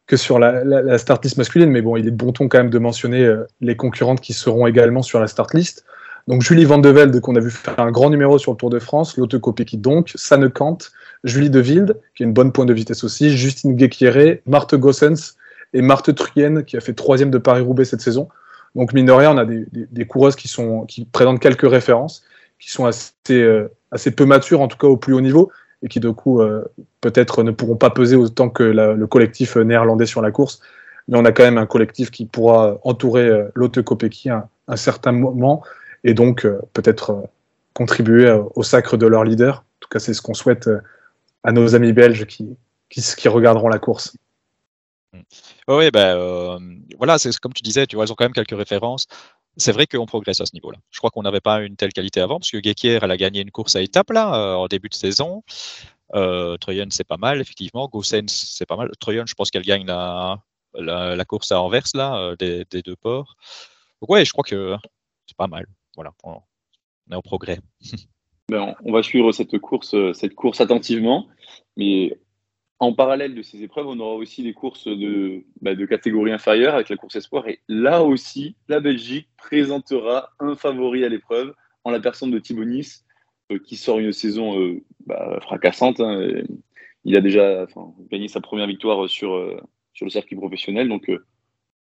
[0.07, 2.71] que sur la, la, start list masculine, mais bon, il est bon ton quand même
[2.71, 5.85] de mentionner euh, les concurrentes qui seront également sur la start list.
[6.27, 8.71] Donc Julie Van de Velde, qu'on a vu faire un grand numéro sur le Tour
[8.71, 10.79] de France, Lotte Kopecky donc, Sanne Kant,
[11.25, 15.37] Julie De Wilde, qui a une bonne pointe de vitesse aussi, Justine Guéquiéré, Marthe Gossens
[15.73, 18.29] et Marthe Truyen, qui a fait troisième de Paris-Roubaix cette saison.
[18.75, 20.49] Donc, mine de rien, on a des, coureuses qui,
[21.13, 22.23] présentent quelques références,
[22.59, 25.51] qui sont assez, euh, assez peu matures, en tout cas au plus haut niveau,
[25.83, 26.65] et qui, de coup, euh,
[27.01, 30.61] peut-être ne pourront pas peser autant que le collectif néerlandais sur la course.
[31.09, 35.13] Mais on a quand même un collectif qui pourra entourer euh, Lotte à un certain
[35.13, 35.63] moment,
[36.05, 37.25] et donc euh, peut-être
[37.75, 39.57] contribuer au sacre de leur leader.
[39.57, 40.69] En tout cas, c'est ce qu'on souhaite
[41.43, 42.57] à nos amis belges qui,
[42.89, 44.17] qui, regarderont la course.
[45.69, 46.59] Oui, ben euh,
[46.99, 49.07] voilà, c'est comme tu disais, tu vois, ils ont quand même quelques références.
[49.57, 50.79] C'est vrai qu'on progresse à ce niveau-là.
[50.91, 53.41] Je crois qu'on n'avait pas une telle qualité avant, parce que Gekier, elle a gagné
[53.41, 55.43] une course à étapes là, euh, en début de saison.
[56.15, 57.89] Euh, Troyen, c'est pas mal, effectivement.
[57.89, 58.91] Gossens, c'est pas mal.
[59.01, 60.43] Troyen, je pense qu'elle gagne la,
[60.75, 63.37] la, course à Anvers, là, euh, des, deux ports.
[64.01, 64.77] Donc, ouais, je crois que
[65.27, 65.67] c'est pas mal.
[65.97, 66.41] Voilà, on,
[67.13, 67.61] est au progrès.
[68.51, 71.29] ben, on va suivre cette course, cette course attentivement,
[71.77, 72.19] mais
[72.81, 76.75] en parallèle de ces épreuves, on aura aussi des courses de, bah, de catégorie inférieure
[76.75, 77.47] avec la course espoir.
[77.47, 82.65] Et là aussi, la Belgique présentera un favori à l'épreuve en la personne de Thibaut
[82.65, 83.05] Nice,
[83.67, 86.01] qui sort une saison bah, fracassante.
[86.01, 86.43] Hein,
[87.05, 87.67] il a déjà
[88.11, 89.31] gagné sa première victoire sur,
[89.93, 91.11] sur le circuit professionnel, donc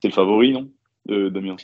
[0.01, 0.71] c'est le favori, non,
[1.07, 1.57] Damien?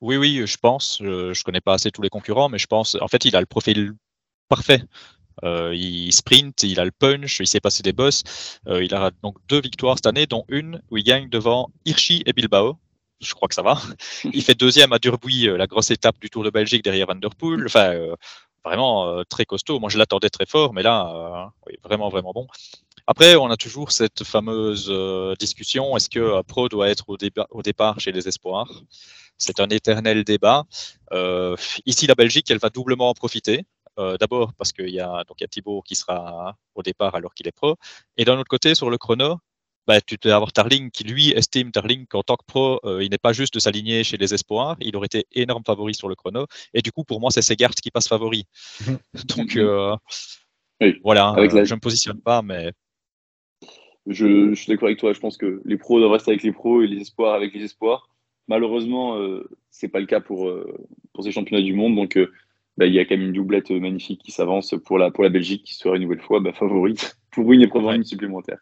[0.00, 0.98] Oui, oui, je pense.
[1.00, 2.96] Je ne connais pas assez tous les concurrents, mais je pense.
[3.00, 3.92] En fait, il a le profil
[4.52, 4.82] parfait.
[5.44, 8.22] Euh, il sprint, il a le punch, il sait passer des boss.
[8.68, 12.22] Euh, il a donc deux victoires cette année, dont une où il gagne devant Hirschi
[12.26, 12.76] et Bilbao.
[13.22, 13.80] Je crois que ça va.
[14.36, 17.14] Il fait deuxième à Durbuy, euh, la grosse étape du Tour de Belgique derrière Van
[17.14, 17.64] Der Poel.
[17.64, 17.94] Enfin,
[18.64, 19.78] vraiment très costaud.
[19.80, 21.52] Moi, je l'attendais très fort, mais là,
[21.84, 22.46] vraiment, vraiment bon.
[23.06, 24.92] Après, on a toujours cette fameuse
[25.38, 27.16] discussion est-ce que Pro doit être au,
[27.50, 28.70] au départ chez les Espoirs?
[29.38, 30.64] C'est un éternel débat.
[31.86, 33.64] ici, la Belgique, elle va doublement en profiter.
[33.98, 37.14] Euh, d'abord parce qu'il y a donc il y a Thibaut qui sera au départ
[37.14, 37.76] alors qu'il est pro,
[38.16, 39.38] et d'un autre côté sur le chrono,
[39.86, 43.10] bah, tu dois avoir Tarling qui lui estime Tarling qu'en tant que pro, euh, il
[43.10, 46.14] n'est pas juste de s'aligner chez les espoirs, il aurait été énorme favori sur le
[46.14, 48.46] chrono, et du coup pour moi c'est Segart qui passe favori.
[49.36, 49.94] Donc euh,
[51.02, 52.72] voilà, je ne me positionne pas, mais
[54.06, 55.12] je, suis d'accord avec toi.
[55.12, 57.62] Je pense que les pros doivent rester avec les pros et les espoirs avec les
[57.62, 58.08] espoirs.
[58.48, 60.52] Malheureusement, euh, c'est pas le cas pour,
[61.12, 61.94] pour ces championnats du monde.
[61.94, 62.18] Donc,
[62.76, 65.30] bah, il y a quand même une doublette magnifique qui s'avance pour la, pour la
[65.30, 68.58] Belgique qui serait une nouvelle fois bah, favorite pour une épreuve en ligne supplémentaire.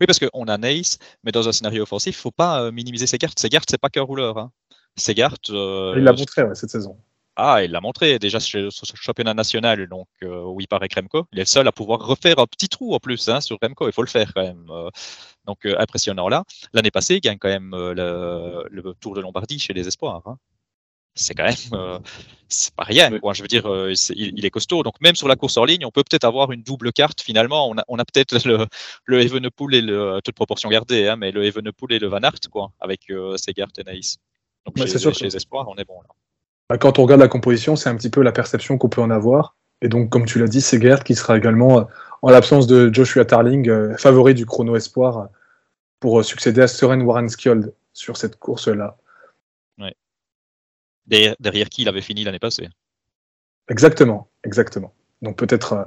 [0.00, 2.72] Oui, parce qu'on a Nace, mais dans un scénario offensif, il ne faut pas euh,
[2.72, 3.38] minimiser ses cartes.
[3.38, 4.38] Ses cartes, c'est pas qu'un rouleur.
[4.38, 4.50] Hein.
[4.96, 5.50] Ses cartes.
[5.50, 6.96] Euh, il l'a montré cette saison.
[7.38, 11.26] Ah, il l'a montré déjà sur le championnat national, donc euh, où il paraît Remco.
[11.32, 13.86] Il est le seul à pouvoir refaire un petit trou en plus hein, sur Remco.
[13.86, 14.66] Il faut le faire quand même.
[15.44, 16.44] donc impressionnant là.
[16.72, 20.22] L'année passée, il gagne quand même le, le, Tour de Lombardie chez les Espoirs.
[20.24, 20.38] Hein
[21.16, 21.98] c'est quand même euh,
[22.48, 23.32] c'est pas rien quoi.
[23.32, 24.82] je veux dire euh, il, est costaud.
[24.82, 27.68] Donc même sur la course en ligne on peut peut-être avoir une double carte finalement.
[27.68, 28.66] On a, on a peut-être le,
[29.06, 32.48] le Evenepoel et le toute proportion gardée hein, mais le Evenepoel et le Van Aert
[32.52, 34.18] quoi avec euh, Segart et Naïs.
[34.66, 36.08] Donc chez, sûr chez les espoirs on est bon là.
[36.68, 39.10] Bah, quand on regarde la composition c'est un petit peu la perception qu'on peut en
[39.10, 39.56] avoir.
[39.82, 41.88] Et donc comme tu l'as dit Segart qui sera également
[42.22, 45.28] en l'absence de Joshua Tarling favori du chrono espoir
[45.98, 48.68] pour succéder à Søren Warrenskjold sur cette course
[51.06, 52.68] derrière, qui il avait fini l'année passée.
[53.68, 54.92] Exactement, exactement.
[55.22, 55.84] Donc peut-être euh,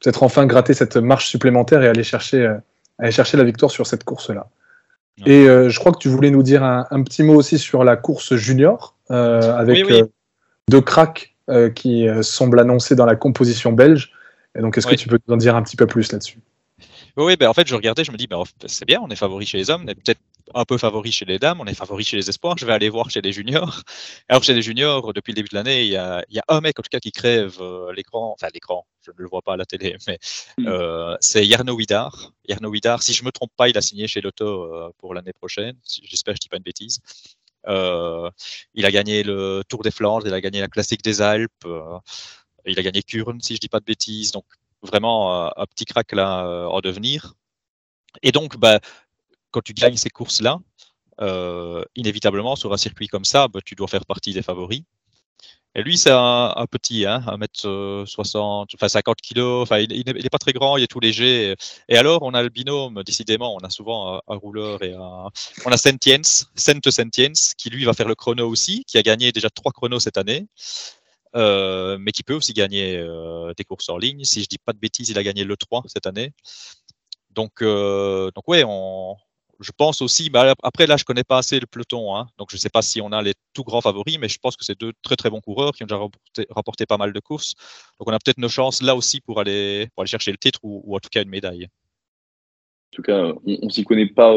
[0.00, 2.56] peut-être enfin gratter cette marche supplémentaire et aller chercher, euh,
[2.98, 4.48] aller chercher la victoire sur cette course-là.
[5.26, 7.96] Et euh, je crois que tu voulais nous dire un, petit mot aussi sur la
[7.96, 9.86] course junior, avec
[10.68, 11.34] deux cracks
[11.74, 14.12] qui semblent annoncés dans la composition belge.
[14.56, 16.38] Et donc, est-ce que tu peux nous en dire un petit peu plus là-dessus?
[17.16, 19.44] Oui, ben en fait, je regardais, je me dis, ben, c'est bien, on est favori
[19.44, 20.20] chez les hommes, est peut-être
[20.54, 22.88] un peu favori chez les dames, on est favori chez les espoirs, je vais aller
[22.88, 23.82] voir chez les juniors.
[24.28, 26.44] Alors, chez les juniors, depuis le début de l'année, il y a, il y a
[26.48, 29.42] un mec, en tout cas, qui crève euh, l'écran, enfin, l'écran, je ne le vois
[29.42, 30.18] pas à la télé, mais
[30.58, 30.66] mm.
[30.66, 32.32] euh, c'est Jarno Widar.
[32.48, 35.14] Jarno Widar, si je ne me trompe pas, il a signé chez Lotto euh, pour
[35.14, 37.00] l'année prochaine, j'espère que je ne dis pas une bêtise.
[38.74, 41.66] il a gagné le Tour des Flandres, il a gagné la Classique des Alpes,
[42.66, 44.32] il a gagné Kurn, si je ne dis pas de bêtises.
[44.32, 44.44] Donc,
[44.82, 47.34] vraiment euh, un petit crack là en devenir.
[48.22, 48.80] Et donc, bah,
[49.52, 50.58] quand tu gagnes ces courses-là,
[51.20, 54.82] euh, inévitablement, sur un circuit comme ça, bah, tu dois faire partie des favoris.
[55.74, 60.52] Et lui, c'est un, petit, hein, 1m60, enfin 50 kg, enfin, il n'est pas très
[60.52, 61.54] grand, il est tout léger.
[61.88, 65.30] Et alors, on a le binôme, décidément, on a souvent un, rouleur et un.
[65.64, 66.20] On a Sentiens,
[66.56, 70.00] Sente Sentiens, qui lui va faire le chrono aussi, qui a gagné déjà trois chronos
[70.00, 70.46] cette année.
[71.34, 74.24] Euh, mais qui peut aussi gagner euh, des courses en ligne.
[74.24, 76.32] Si je dis pas de bêtises, il a gagné le 3 cette année.
[77.30, 79.16] Donc, euh, donc ouais, on,
[79.62, 80.30] je pense aussi.
[80.30, 83.00] Bah, après, là, je connais pas assez le peloton, hein, donc je sais pas si
[83.00, 85.40] on a les tout grands favoris, mais je pense que c'est deux très très bons
[85.40, 86.00] coureurs qui ont déjà
[86.50, 87.54] rapporté, pas mal de courses.
[87.98, 90.60] Donc, on a peut-être nos chances là aussi pour aller, pour aller chercher le titre
[90.62, 91.64] ou, en tout cas une médaille.
[91.64, 94.36] En tout cas, on, ne s'y connaît pas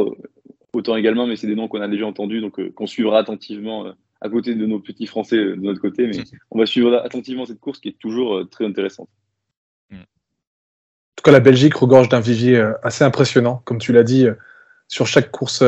[0.73, 4.29] autant également, mais c'est des noms qu'on a déjà entendus, donc qu'on suivra attentivement à
[4.29, 6.17] côté de nos petits Français euh, de notre côté, mais
[6.51, 9.09] on va suivre attentivement cette course qui est toujours euh, très intéressante.
[9.89, 9.97] Mm.
[9.97, 14.25] En tout cas, la Belgique regorge d'un vivier euh, assez impressionnant, comme tu l'as dit,
[14.87, 15.63] sur chaque course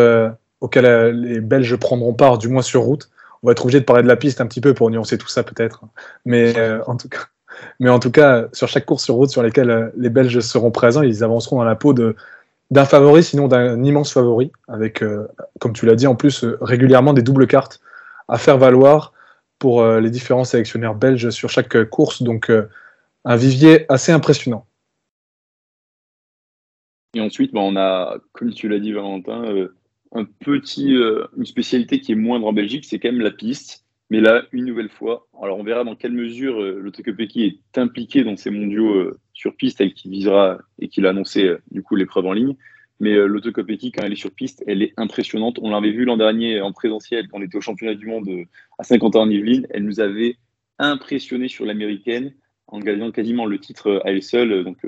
[0.62, 3.10] auquel les Belges prendront part, du moins sur route.
[3.44, 5.28] On va être obligé de parler de la piste un petit peu pour nuancer tout
[5.28, 5.82] ça peut-être,
[6.26, 6.54] mais
[6.88, 7.26] en tout cas.
[7.80, 11.02] Mais en tout cas, sur chaque course sur route sur lesquelles les Belges seront présents,
[11.02, 15.04] ils avanceront dans la peau d'un favori, sinon d'un immense favori, avec,
[15.60, 17.82] comme tu l'as dit, en plus régulièrement des doubles cartes
[18.28, 19.14] à faire valoir
[19.60, 22.24] pour euh, les différents sélectionneurs belges sur chaque course.
[22.24, 22.70] Donc, euh,
[23.26, 24.66] un vivier assez impressionnant.
[27.18, 29.76] Et ensuite, bah, on a, comme tu l'as dit, Valentin, euh,
[30.14, 30.96] un petit,
[31.38, 33.86] une spécialité qui est moindre en Belgique, c'est quand même la piste.
[34.10, 36.92] Mais là, une nouvelle fois, alors on verra dans quelle mesure euh,
[37.36, 41.84] est impliqué dans ces mondiaux sur piste et qui visera et qu'il a annoncé du
[41.84, 42.56] coup l'épreuve en ligne.
[43.00, 45.60] Mais euh, l'autocopétie, quand elle est sur piste, elle est impressionnante.
[45.62, 48.46] On l'avait vu l'an dernier en présentiel, quand on était au championnat du monde euh,
[48.80, 49.68] à Saint-Quentin-en-Yvelines.
[49.70, 50.38] Elle nous avait
[50.80, 52.34] impressionné sur l'américaine
[52.68, 54.64] en gagnant quasiment le titre à elle seule.
[54.64, 54.80] Donc,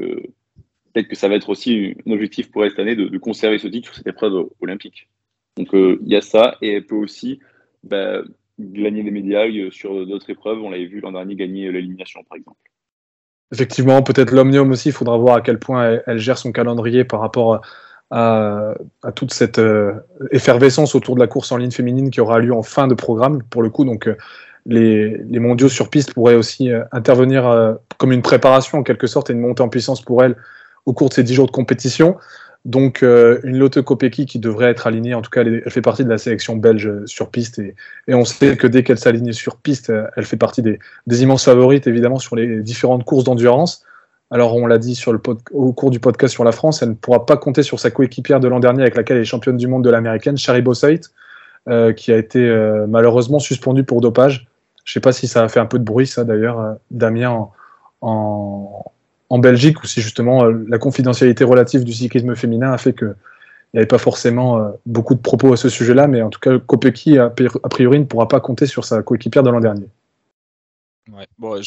[0.94, 3.68] peut-être que ça va être aussi un objectif pour elle cette année de, conserver ce
[3.68, 5.10] titre sur cette épreuve olympique.
[5.58, 6.56] Donc, il y a ça.
[6.62, 7.40] Et elle peut aussi
[7.84, 8.22] bah,
[8.60, 10.60] gagner des médailles sur d'autres épreuves.
[10.62, 12.60] On l'avait vu l'an dernier gagner l'élimination, par exemple.
[13.52, 17.20] Effectivement, peut-être l'Omnium aussi, il faudra voir à quel point elle, gère son calendrier par
[17.20, 17.62] rapport
[18.12, 18.74] à,
[19.16, 19.94] toute cette euh,
[20.32, 23.42] effervescence autour de la course en ligne féminine qui aura lieu en fin de programme,
[23.44, 23.86] pour le coup.
[23.86, 24.16] Donc, euh,
[24.66, 29.34] les, mondiaux sur piste pourraient aussi euh, intervenir comme une préparation, en quelque sorte, et
[29.34, 30.36] une montée en puissance pour elle
[30.90, 32.18] au cours de ces dix jours de compétition.
[32.66, 33.80] Donc euh, une Lotte
[34.26, 37.30] qui devrait être alignée, en tout cas elle, fait partie de la sélection belge sur
[37.30, 37.76] piste et,
[38.14, 41.88] on sait que dès qu'elle s'aligne sur piste, euh, elle fait partie des, immenses favorites
[41.88, 43.86] évidemment sur les différentes courses d'endurance.
[44.32, 45.02] Alors on l'a dit
[45.52, 48.40] au cours du podcast sur la France, elle ne pourra pas compter sur sa coéquipière
[48.40, 51.02] de l'an dernier avec laquelle elle est championne du monde de l'américaine, Shari Bossait,
[51.70, 52.42] euh, qui a été
[52.88, 54.48] malheureusement suspendue pour dopage.
[54.84, 57.30] Je ne sais pas si ça a fait un peu de bruit ça d'ailleurs, Damien
[57.30, 57.54] en
[58.02, 58.84] en
[59.38, 63.16] Belgique, ou si justement euh, la confidentialité relative du cyclisme féminin a fait qu'il
[63.74, 66.58] n'y avait pas forcément euh, beaucoup de propos à ce sujet-là, mais en tout cas,
[66.58, 69.88] Kopecky, a, priori, ne pourra pas compter sur sa coéquipière de l'an dernier.
[71.38, 71.60] Bon,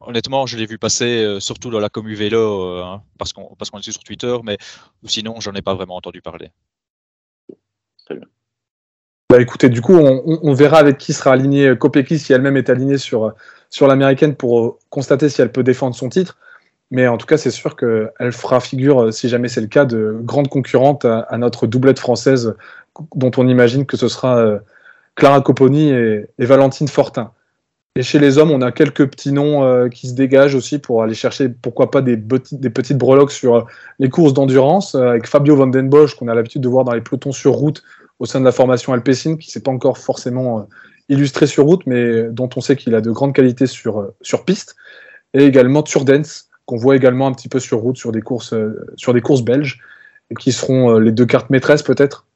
[0.00, 3.70] honnêtement, je l'ai vu passer euh, surtout dans la commu vélo, hein, parce qu'on parce
[3.70, 4.58] qu'on est sur Twitter, mais
[5.04, 6.50] sinon, j'en ai pas vraiment entendu parler.
[8.04, 8.26] Très bien.
[9.30, 12.96] Bah écoutez, du coup, on, verra avec qui sera aligné Kopecky si elle-même est alignée
[12.96, 13.34] sur,
[13.70, 16.38] sur l'américaine pour constater si elle peut défendre son titre.
[16.90, 19.84] Mais en tout cas, c'est sûr qu'elle fera figure, euh, si jamais c'est le cas,
[19.84, 22.54] de grande concurrente à, notre doublette française,
[23.14, 24.58] dont on imagine que ce sera euh,
[25.16, 27.32] Clara Copponi et, Valentine Fortin.
[27.96, 31.02] Et chez les hommes, on a quelques petits noms euh, qui se dégagent aussi pour
[31.02, 33.66] aller chercher, pourquoi pas, des, des petites breloques sur
[33.98, 37.00] les courses d'endurance, avec Fabio Van Den Bosch, qu'on a l'habitude de voir dans les
[37.00, 37.82] pelotons sur route
[38.18, 40.68] au sein de la formation Alpecin, qui ne s'est pas encore forcément
[41.08, 44.76] illustré sur route, mais dont on sait qu'il a de grandes qualités sur, sur piste.
[45.34, 48.86] Et également Turdens, qu'on voit également un petit peu sur route sur des courses, euh,
[48.96, 49.80] sur des courses belges,
[50.30, 52.26] et qui seront euh, les deux cartes maîtresses peut-être?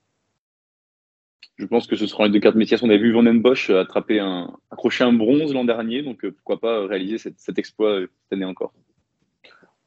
[1.59, 2.83] Je pense que ce seront les deux cartes maîtresses.
[2.83, 6.31] On a vu Van den Bosch attraper un, accrocher un bronze l'an dernier, donc euh,
[6.31, 8.73] pourquoi pas réaliser cet exploit cette année encore.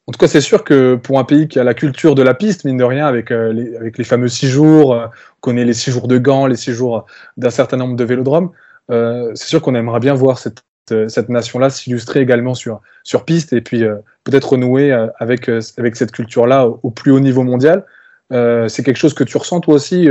[0.06, 2.34] En tout cas, c'est sûr que pour un pays qui a la culture de la
[2.34, 5.90] piste, mine de rien, avec, les, avec les fameux six jours, on connaît les six
[5.90, 7.06] jours de Gand, les six jours
[7.38, 8.50] d'un certain nombre de vélodromes,
[8.90, 13.52] c'est sûr qu'on aimerait bien voir cette euh, cette nation-là s'illustrer également sur, sur piste
[13.52, 17.84] et puis euh, peut-être renouer euh, avec, avec cette culture-là au, plus haut niveau mondial.
[18.30, 20.08] c'est quelque chose que tu ressens toi aussi,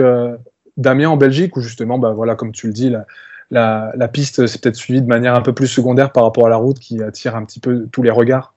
[0.78, 2.92] Damien, en Belgique, où justement, bah, voilà, comme tu le dis,
[3.52, 6.50] la, la, piste s'est peut-être suivie de manière un peu plus secondaire par rapport à
[6.50, 8.54] la route qui attire un petit peu tous les regards?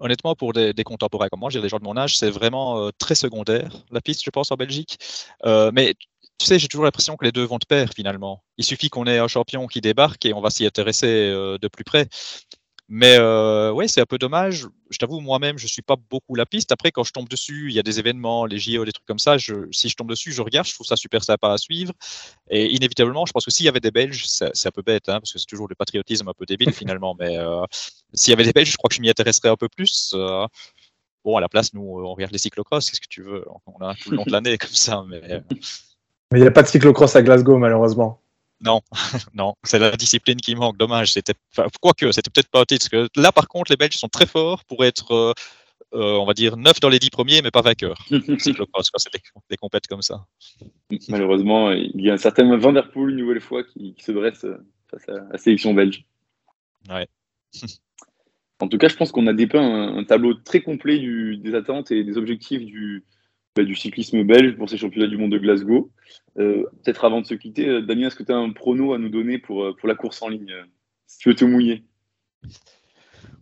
[0.00, 3.14] Honnêtement, pour des, contemporains comme moi, j'ai des gens de mon âge, c'est vraiment très
[3.14, 4.98] secondaire, la piste, je pense, en Belgique.
[5.44, 5.94] mais
[6.38, 8.42] tu sais, j'ai toujours l'impression que les deux vont de pair finalement.
[8.58, 11.68] Il suffit qu'on ait un champion qui débarque et on va s'y intéresser euh, de
[11.68, 12.08] plus près.
[12.88, 14.68] Mais euh, ouais, c'est un peu dommage.
[14.90, 16.70] Je t'avoue, moi-même, je suis pas beaucoup la piste.
[16.70, 19.18] Après, quand je tombe dessus, il y a des événements, les JO, des trucs comme
[19.18, 19.38] ça.
[19.38, 20.68] Je, si je tombe dessus, je regarde.
[20.68, 21.92] Je trouve ça super sympa à suivre.
[22.48, 25.18] Et inévitablement, je pense que s'il y avait des Belges, c'est un peu bête, hein,
[25.18, 27.16] parce que c'est toujours le patriotisme un peu débile finalement.
[27.18, 27.64] Mais euh,
[28.14, 30.12] s'il y avait des Belges, je crois que je m'y intéresserais un peu plus.
[30.14, 30.46] Euh,
[31.24, 32.88] bon, à la place, nous, on regarde les cyclocross.
[32.88, 33.44] Qu'est-ce que tu veux?
[33.66, 35.04] On a tout le long de l'année comme ça.
[35.08, 35.42] Mais
[36.32, 38.20] mais il n'y a pas de cyclocross à Glasgow, malheureusement.
[38.60, 38.80] Non,
[39.34, 40.76] non, c'est la discipline qui manque.
[40.76, 41.12] Dommage.
[41.12, 41.34] C'était,
[41.80, 42.88] quoique, c'était peut-être pas titre.
[42.90, 45.32] Parce que là, par contre, les Belges sont très forts pour être, euh,
[45.94, 47.98] euh, on va dire, neuf dans les dix premiers, mais pas vainqueurs.
[48.38, 49.20] cyclocross, c'est des,
[49.50, 50.26] des compètes comme ça.
[51.08, 54.46] Malheureusement, il y a un certain Van Der Poel, une nouvelle fois, qui, se dresse
[54.90, 56.04] face à la sélection belge.
[56.88, 57.06] Ouais.
[58.60, 61.54] en tout cas, je pense qu'on a dépeint un, un tableau très complet du, des
[61.54, 63.04] attentes et des objectifs du,
[63.64, 65.90] du cyclisme belge pour ces championnats du monde de Glasgow.
[66.38, 68.98] Euh, peut-être avant de se quitter, euh, Damien, est-ce que tu as un prono à
[68.98, 70.52] nous donner pour, euh, pour la course en ligne
[71.06, 71.84] Si tu veux te mouiller?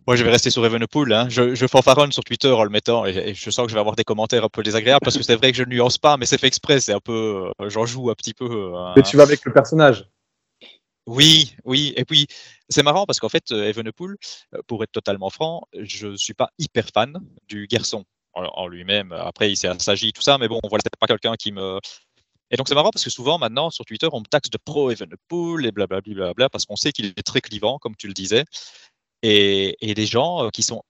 [0.07, 1.11] Moi, je vais rester sur Evenepoel.
[1.11, 1.27] Hein.
[1.29, 3.95] Je, je fanfaronne sur Twitter en le mettant et, je sens que je vais avoir
[3.95, 6.25] des commentaires un peu désagréables parce que c'est vrai que je ne nuance pas, mais
[6.25, 6.79] c'est fait exprès.
[6.79, 8.71] C'est un peu, j'en joue un petit peu.
[8.95, 10.07] Mais tu vas avec le personnage.
[11.07, 11.93] Oui, oui.
[11.97, 12.27] Et puis,
[12.69, 14.15] c'est marrant parce qu'en fait, Evenepoel,
[14.67, 18.05] pour être totalement franc, je ne suis pas hyper fan du garçon
[18.35, 19.11] en, lui-même.
[19.13, 21.79] Après, il s'est assagi, tout ça, mais bon, voilà, c'est pas quelqu'un qui me.
[22.51, 24.91] Et donc, c'est marrant parce que souvent, maintenant, sur Twitter, on me taxe de pro
[24.91, 28.45] Evenepoel et blablabla, bla, parce qu'on sait qu'il est très clivant, comme tu le disais.
[29.23, 30.83] Et, et les gens euh, qui sont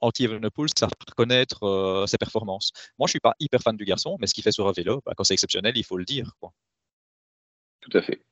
[0.00, 2.70] anti-Evenepoel savent reconnaître euh, ses performances.
[2.98, 5.02] Moi, je suis pas hyper fan du garçon, mais ce qu'il fait sur un vélo,
[5.04, 6.32] bah, quand c'est exceptionnel, il faut le dire.
[6.40, 6.52] Quoi.
[7.80, 8.22] Tout à fait.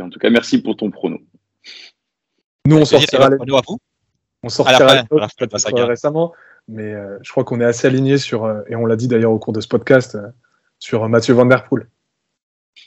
[0.00, 1.18] en tout cas, merci pour ton prono.
[2.66, 3.36] Nous, on sortira les...
[3.36, 3.78] à vous.
[4.42, 5.04] On sortira
[5.86, 6.32] récemment
[6.68, 9.32] mais euh, je crois qu'on est assez aligné sur, euh, et on l'a dit d'ailleurs
[9.32, 10.28] au cours de ce podcast, euh,
[10.78, 11.88] sur Mathieu Van Der Poel.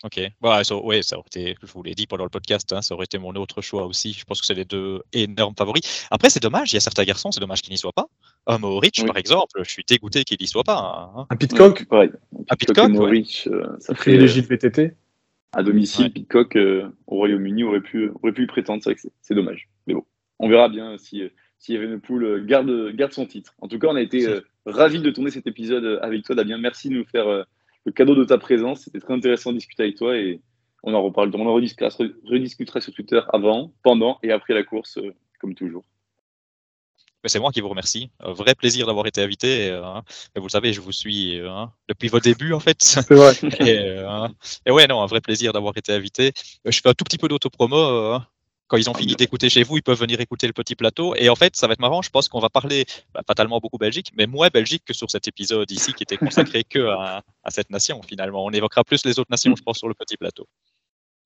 [0.03, 0.19] Ok.
[0.41, 2.95] Bah, ça, ouais, ça aurait été, je vous l'ai dit pendant le podcast, hein, ça
[2.95, 4.13] aurait été mon autre choix aussi.
[4.13, 6.07] Je pense que c'est les deux énormes favoris.
[6.09, 8.07] Après, c'est dommage, il y a certains garçons, c'est dommage qu'ils n'y soient pas.
[8.47, 9.05] Un Mohoric, Oui.
[9.05, 11.11] par exemple, je suis dégoûté qu'il n'y soit pas.
[11.15, 11.27] hein.
[11.29, 12.09] Un Pitcock, Pareil.
[12.49, 13.23] Ah, Pitcock Pitcock, et ouais.
[13.47, 14.95] Euh, ça fait, privilégie le VTT.
[15.53, 16.09] à domicile, Ouais.
[16.09, 18.81] Pitcock euh, au Royaume-Uni aurait pu, aurait pu y prétendre.
[19.21, 19.69] C'est dommage.
[19.85, 20.03] Mais bon,
[20.39, 21.29] on verra bien si, euh,
[21.61, 23.53] si Evenepoel euh, garde, garde son titre.
[23.61, 26.33] En tout cas, on a été euh, ravis de tourner cet épisode euh, avec toi,
[26.35, 26.57] Damien.
[26.57, 27.43] Merci de nous faire euh,
[27.85, 28.81] le cadeau de ta présence.
[28.81, 30.41] C'était très intéressant de discuter avec toi et
[30.81, 31.29] on en reparle.
[31.35, 31.89] On en rediscutera,
[32.25, 35.83] rediscutera sur Twitter avant, pendant et après la course, euh, comme toujours.
[37.23, 38.09] Mais C'est moi qui vous remercie.
[38.21, 39.69] Un vrai plaisir d'avoir été invité.
[39.69, 40.01] hein.
[40.35, 42.77] Et vous le savez, je vous suis hein, depuis vos débuts, en fait.
[42.81, 43.33] C'est vrai.
[43.59, 44.33] Et, hein.
[44.65, 46.31] et ouais, non, un vrai plaisir d'avoir été invité.
[46.65, 47.77] Je fais un tout petit peu d'autopromo.
[47.77, 48.25] hein.
[48.71, 51.13] Quand ils ont fini d'écouter chez vous, ils peuvent venir écouter le petit plateau.
[51.17, 52.01] Et en fait, ça va être marrant.
[52.01, 55.27] Je pense qu'on va parler bah, fatalement beaucoup Belgique, mais moins Belgique que sur cet
[55.27, 58.45] épisode ici qui était consacré que à, à cette nation finalement.
[58.45, 60.47] On évoquera plus les autres nations, je pense, sur le petit plateau.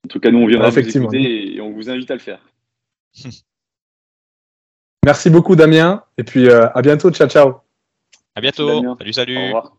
[0.05, 2.39] En tout cas, nous, on viendra vous écouter et on vous invite à le faire.
[5.05, 6.03] Merci beaucoup, Damien.
[6.17, 7.11] Et puis, euh, à bientôt.
[7.11, 7.57] Ciao, ciao.
[8.33, 8.81] À bientôt.
[8.81, 8.95] Damien.
[8.97, 9.37] Salut, Au salut.
[9.37, 9.77] revoir.